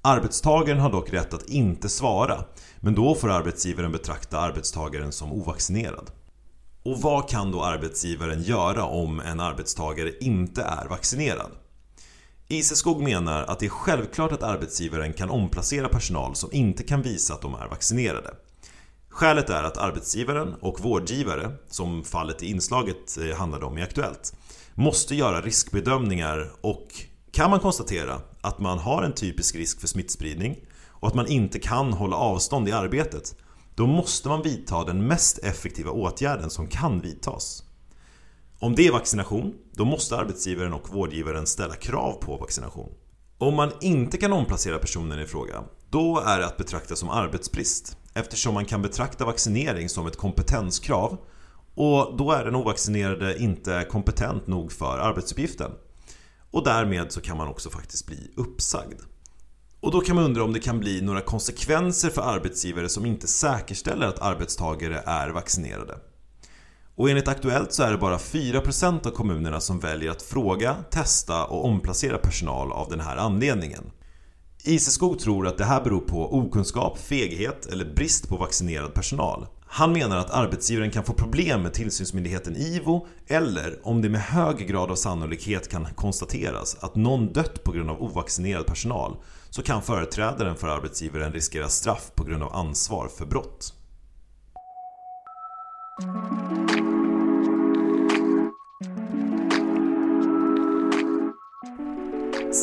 Arbetstagaren 0.02 0.80
har 0.80 0.92
dock 0.92 1.12
rätt 1.12 1.34
att 1.34 1.48
inte 1.48 1.88
svara, 1.88 2.44
men 2.80 2.94
då 2.94 3.14
får 3.14 3.28
arbetsgivaren 3.28 3.92
betrakta 3.92 4.38
arbetstagaren 4.38 5.12
som 5.12 5.32
ovaccinerad. 5.32 6.10
Och 6.82 7.00
vad 7.00 7.28
kan 7.28 7.52
då 7.52 7.62
arbetsgivaren 7.62 8.42
göra 8.42 8.84
om 8.84 9.20
en 9.20 9.40
arbetstagare 9.40 10.12
inte 10.20 10.62
är 10.62 10.88
vaccinerad? 10.88 11.50
Iseskog 12.52 13.02
menar 13.02 13.42
att 13.42 13.58
det 13.58 13.66
är 13.66 13.70
självklart 13.70 14.32
att 14.32 14.42
arbetsgivaren 14.42 15.12
kan 15.12 15.30
omplacera 15.30 15.88
personal 15.88 16.34
som 16.34 16.52
inte 16.52 16.82
kan 16.82 17.02
visa 17.02 17.34
att 17.34 17.42
de 17.42 17.54
är 17.54 17.68
vaccinerade. 17.68 18.34
Skälet 19.08 19.50
är 19.50 19.62
att 19.62 19.76
arbetsgivaren 19.76 20.54
och 20.54 20.80
vårdgivare, 20.80 21.52
som 21.68 22.04
fallet 22.04 22.42
i 22.42 22.50
inslaget 22.50 23.18
eh, 23.18 23.36
handlade 23.36 23.64
om 23.64 23.78
i 23.78 23.82
Aktuellt, 23.82 24.34
måste 24.74 25.14
göra 25.14 25.40
riskbedömningar 25.40 26.52
och 26.60 26.86
kan 27.32 27.50
man 27.50 27.60
konstatera 27.60 28.20
att 28.40 28.58
man 28.58 28.78
har 28.78 29.02
en 29.02 29.14
typisk 29.14 29.56
risk 29.56 29.80
för 29.80 29.88
smittspridning 29.88 30.56
och 30.86 31.08
att 31.08 31.14
man 31.14 31.26
inte 31.26 31.58
kan 31.58 31.92
hålla 31.92 32.16
avstånd 32.16 32.68
i 32.68 32.72
arbetet, 32.72 33.34
då 33.74 33.86
måste 33.86 34.28
man 34.28 34.42
vidta 34.42 34.84
den 34.84 35.06
mest 35.06 35.38
effektiva 35.38 35.90
åtgärden 35.90 36.50
som 36.50 36.66
kan 36.66 37.00
vidtas. 37.00 37.62
Om 38.62 38.74
det 38.74 38.86
är 38.86 38.92
vaccination, 38.92 39.54
då 39.72 39.84
måste 39.84 40.16
arbetsgivaren 40.16 40.72
och 40.72 40.88
vårdgivaren 40.88 41.46
ställa 41.46 41.74
krav 41.74 42.12
på 42.12 42.36
vaccination. 42.36 42.92
Om 43.38 43.54
man 43.54 43.72
inte 43.80 44.18
kan 44.18 44.32
omplacera 44.32 44.78
personen 44.78 45.20
i 45.20 45.26
fråga, 45.26 45.64
då 45.90 46.20
är 46.26 46.38
det 46.38 46.46
att 46.46 46.56
betrakta 46.56 46.96
som 46.96 47.10
arbetsbrist 47.10 47.96
eftersom 48.14 48.54
man 48.54 48.64
kan 48.64 48.82
betrakta 48.82 49.24
vaccinering 49.24 49.88
som 49.88 50.06
ett 50.06 50.16
kompetenskrav 50.16 51.18
och 51.74 52.16
då 52.16 52.32
är 52.32 52.44
den 52.44 52.54
ovaccinerade 52.54 53.38
inte 53.38 53.86
kompetent 53.90 54.46
nog 54.46 54.72
för 54.72 54.98
arbetsuppgiften. 54.98 55.70
Och 56.50 56.64
därmed 56.64 57.12
så 57.12 57.20
kan 57.20 57.36
man 57.36 57.48
också 57.48 57.70
faktiskt 57.70 58.06
bli 58.06 58.30
uppsagd. 58.36 59.00
Och 59.80 59.92
då 59.92 60.00
kan 60.00 60.16
man 60.16 60.24
undra 60.24 60.44
om 60.44 60.52
det 60.52 60.60
kan 60.60 60.80
bli 60.80 61.00
några 61.00 61.20
konsekvenser 61.20 62.10
för 62.10 62.22
arbetsgivare 62.22 62.88
som 62.88 63.06
inte 63.06 63.26
säkerställer 63.26 64.06
att 64.06 64.22
arbetstagare 64.22 65.02
är 65.06 65.28
vaccinerade. 65.28 65.98
Och 67.00 67.10
enligt 67.10 67.28
Aktuellt 67.28 67.72
så 67.72 67.82
är 67.82 67.90
det 67.90 67.98
bara 67.98 68.18
4% 68.18 69.06
av 69.06 69.10
kommunerna 69.10 69.60
som 69.60 69.80
väljer 69.80 70.10
att 70.10 70.22
fråga, 70.22 70.76
testa 70.90 71.44
och 71.44 71.64
omplacera 71.64 72.18
personal 72.18 72.72
av 72.72 72.90
den 72.90 73.00
här 73.00 73.16
anledningen. 73.16 73.90
Iseskog 74.64 75.18
tror 75.18 75.46
att 75.46 75.58
det 75.58 75.64
här 75.64 75.84
beror 75.84 76.00
på 76.00 76.38
okunskap, 76.38 76.98
feghet 76.98 77.66
eller 77.66 77.94
brist 77.94 78.28
på 78.28 78.36
vaccinerad 78.36 78.94
personal. 78.94 79.46
Han 79.66 79.92
menar 79.92 80.16
att 80.16 80.30
arbetsgivaren 80.30 80.90
kan 80.90 81.04
få 81.04 81.12
problem 81.12 81.62
med 81.62 81.72
tillsynsmyndigheten 81.72 82.56
IVO 82.56 83.06
eller 83.28 83.78
om 83.82 84.02
det 84.02 84.08
med 84.08 84.20
hög 84.20 84.68
grad 84.68 84.90
av 84.90 84.96
sannolikhet 84.96 85.68
kan 85.68 85.86
konstateras 85.94 86.76
att 86.80 86.96
någon 86.96 87.32
dött 87.32 87.64
på 87.64 87.72
grund 87.72 87.90
av 87.90 88.02
ovaccinerad 88.02 88.66
personal 88.66 89.16
så 89.50 89.62
kan 89.62 89.82
företrädaren 89.82 90.56
för 90.56 90.68
arbetsgivaren 90.68 91.32
riskera 91.32 91.68
straff 91.68 92.10
på 92.14 92.24
grund 92.24 92.42
av 92.42 92.56
ansvar 92.56 93.08
för 93.18 93.26
brott. 93.26 93.74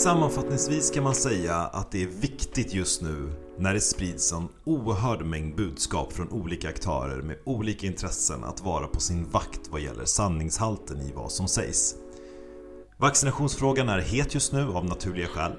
Sammanfattningsvis 0.03 0.91
kan 0.91 1.03
man 1.03 1.15
säga 1.15 1.55
att 1.55 1.91
det 1.91 2.03
är 2.03 2.07
viktigt 2.07 2.73
just 2.73 3.01
nu 3.01 3.29
när 3.57 3.73
det 3.73 3.81
sprids 3.81 4.33
en 4.33 4.47
oerhörd 4.65 5.25
mängd 5.25 5.55
budskap 5.55 6.13
från 6.13 6.29
olika 6.29 6.69
aktörer 6.69 7.21
med 7.21 7.37
olika 7.45 7.87
intressen 7.87 8.43
att 8.43 8.61
vara 8.61 8.87
på 8.87 8.99
sin 8.99 9.29
vakt 9.29 9.61
vad 9.69 9.81
gäller 9.81 10.05
sanningshalten 10.05 11.01
i 11.01 11.11
vad 11.15 11.31
som 11.31 11.47
sägs. 11.47 11.95
Vaccinationsfrågan 12.97 13.89
är 13.89 13.99
het 13.99 14.33
just 14.33 14.53
nu 14.53 14.67
av 14.67 14.85
naturliga 14.85 15.27
skäl. 15.27 15.51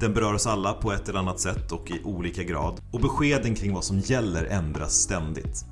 Den 0.00 0.14
berör 0.14 0.34
oss 0.34 0.46
alla 0.46 0.72
på 0.72 0.92
ett 0.92 1.08
eller 1.08 1.18
annat 1.18 1.40
sätt 1.40 1.72
och 1.72 1.90
i 1.90 2.02
olika 2.04 2.42
grad 2.42 2.80
och 2.92 3.00
beskeden 3.00 3.54
kring 3.54 3.74
vad 3.74 3.84
som 3.84 3.98
gäller 3.98 4.44
ändras 4.44 4.94
ständigt. 4.94 5.64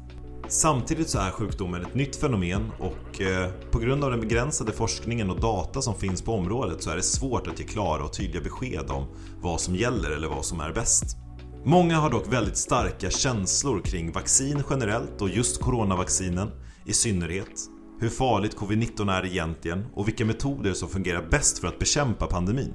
Samtidigt 0.53 1.09
så 1.09 1.19
är 1.19 1.31
sjukdomen 1.31 1.83
ett 1.83 1.95
nytt 1.95 2.17
fenomen 2.17 2.71
och 2.79 3.21
eh, 3.21 3.51
på 3.71 3.79
grund 3.79 4.05
av 4.05 4.11
den 4.11 4.21
begränsade 4.21 4.73
forskningen 4.73 5.31
och 5.31 5.41
data 5.41 5.83
som 5.83 5.95
finns 5.95 6.23
på 6.23 6.33
området 6.33 6.83
så 6.83 6.91
är 6.91 6.97
det 6.97 7.03
svårt 7.03 7.47
att 7.47 7.61
ge 7.61 7.67
klara 7.67 8.05
och 8.05 8.13
tydliga 8.13 8.43
besked 8.43 8.91
om 8.91 9.07
vad 9.41 9.61
som 9.61 9.77
gäller 9.77 10.11
eller 10.11 10.29
vad 10.29 10.45
som 10.45 10.61
är 10.61 10.73
bäst. 10.73 11.17
Många 11.65 11.97
har 11.97 12.11
dock 12.11 12.33
väldigt 12.33 12.57
starka 12.57 13.11
känslor 13.11 13.81
kring 13.81 14.13
vaccin 14.13 14.63
generellt 14.71 15.23
och 15.23 15.29
just 15.29 15.61
coronavaccinen 15.61 16.51
i 16.87 16.93
synnerhet. 16.93 17.61
Hur 18.01 18.09
farligt 18.09 18.57
covid-19 18.57 19.13
är 19.13 19.27
egentligen 19.27 19.87
och 19.95 20.09
vilka 20.09 20.25
metoder 20.25 20.73
som 20.73 20.89
fungerar 20.89 21.29
bäst 21.31 21.59
för 21.59 21.69
att 21.69 21.79
bekämpa 21.79 22.27
pandemin. 22.27 22.73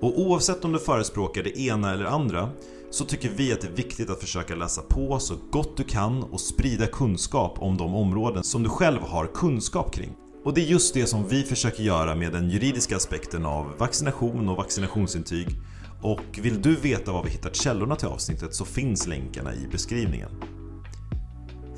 Och 0.00 0.20
oavsett 0.20 0.64
om 0.64 0.72
du 0.72 0.78
förespråkar 0.78 1.42
det 1.42 1.60
ena 1.60 1.92
eller 1.92 2.04
andra 2.04 2.50
så 2.90 3.04
tycker 3.04 3.28
vi 3.28 3.52
att 3.52 3.60
det 3.60 3.66
är 3.66 3.72
viktigt 3.72 4.10
att 4.10 4.20
försöka 4.20 4.54
läsa 4.54 4.82
på 4.82 5.18
så 5.18 5.34
gott 5.50 5.76
du 5.76 5.84
kan 5.84 6.22
och 6.22 6.40
sprida 6.40 6.86
kunskap 6.86 7.56
om 7.58 7.76
de 7.76 7.94
områden 7.94 8.44
som 8.44 8.62
du 8.62 8.68
själv 8.68 9.02
har 9.02 9.26
kunskap 9.26 9.94
kring. 9.94 10.12
Och 10.44 10.54
det 10.54 10.60
är 10.60 10.64
just 10.64 10.94
det 10.94 11.06
som 11.06 11.28
vi 11.28 11.42
försöker 11.42 11.82
göra 11.82 12.14
med 12.14 12.32
den 12.32 12.50
juridiska 12.50 12.96
aspekten 12.96 13.46
av 13.46 13.72
vaccination 13.78 14.48
och 14.48 14.56
vaccinationsintyg. 14.56 15.48
Och 16.02 16.38
vill 16.42 16.62
du 16.62 16.76
veta 16.76 17.12
var 17.12 17.24
vi 17.24 17.30
hittat 17.30 17.56
källorna 17.56 17.96
till 17.96 18.08
avsnittet 18.08 18.54
så 18.54 18.64
finns 18.64 19.06
länkarna 19.06 19.54
i 19.54 19.68
beskrivningen. 19.72 20.30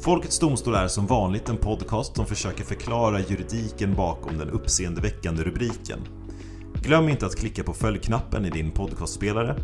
Folkets 0.00 0.38
Domstol 0.38 0.74
är 0.74 0.88
som 0.88 1.06
vanligt 1.06 1.48
en 1.48 1.56
podcast 1.56 2.16
som 2.16 2.26
försöker 2.26 2.64
förklara 2.64 3.20
juridiken 3.20 3.94
bakom 3.94 4.38
den 4.38 4.50
uppseendeväckande 4.50 5.42
rubriken 5.42 5.98
Glöm 6.82 7.08
inte 7.08 7.26
att 7.26 7.36
klicka 7.36 7.64
på 7.64 7.72
följknappen 7.72 8.44
i 8.44 8.50
din 8.50 8.70
podcastspelare 8.70 9.56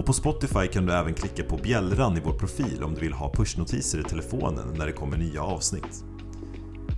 och 0.00 0.06
på 0.06 0.12
Spotify 0.12 0.66
kan 0.72 0.86
du 0.86 0.92
även 0.92 1.14
klicka 1.14 1.44
på 1.44 1.56
bjällran 1.56 2.16
i 2.16 2.20
vår 2.20 2.32
profil 2.32 2.82
om 2.82 2.94
du 2.94 3.00
vill 3.00 3.12
ha 3.12 3.32
pushnotiser 3.32 4.00
i 4.00 4.02
telefonen 4.02 4.74
när 4.78 4.86
det 4.86 4.92
kommer 4.92 5.16
nya 5.16 5.42
avsnitt. 5.42 6.04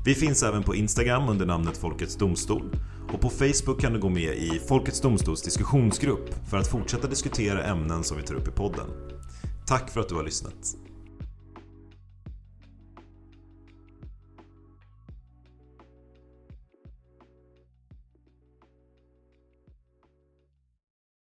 Vi 0.04 0.14
finns 0.14 0.42
även 0.42 0.62
på 0.62 0.74
Instagram 0.74 1.28
under 1.28 1.46
namnet 1.46 1.76
Folkets 1.76 2.16
Domstol 2.16 2.76
och 3.12 3.20
på 3.20 3.30
Facebook 3.30 3.80
kan 3.80 3.92
du 3.92 4.00
gå 4.00 4.08
med 4.08 4.34
i 4.34 4.60
Folkets 4.68 5.00
Domstols 5.00 5.42
diskussionsgrupp 5.42 6.48
för 6.50 6.56
att 6.58 6.66
fortsätta 6.66 7.08
diskutera 7.08 7.64
ämnen 7.64 8.04
som 8.04 8.16
vi 8.16 8.22
tar 8.22 8.34
upp 8.34 8.48
i 8.48 8.50
podden. 8.50 8.86
Tack 9.66 9.90
för 9.90 10.00
att 10.00 10.08
du 10.08 10.14
har 10.14 10.24
lyssnat. 10.24 10.76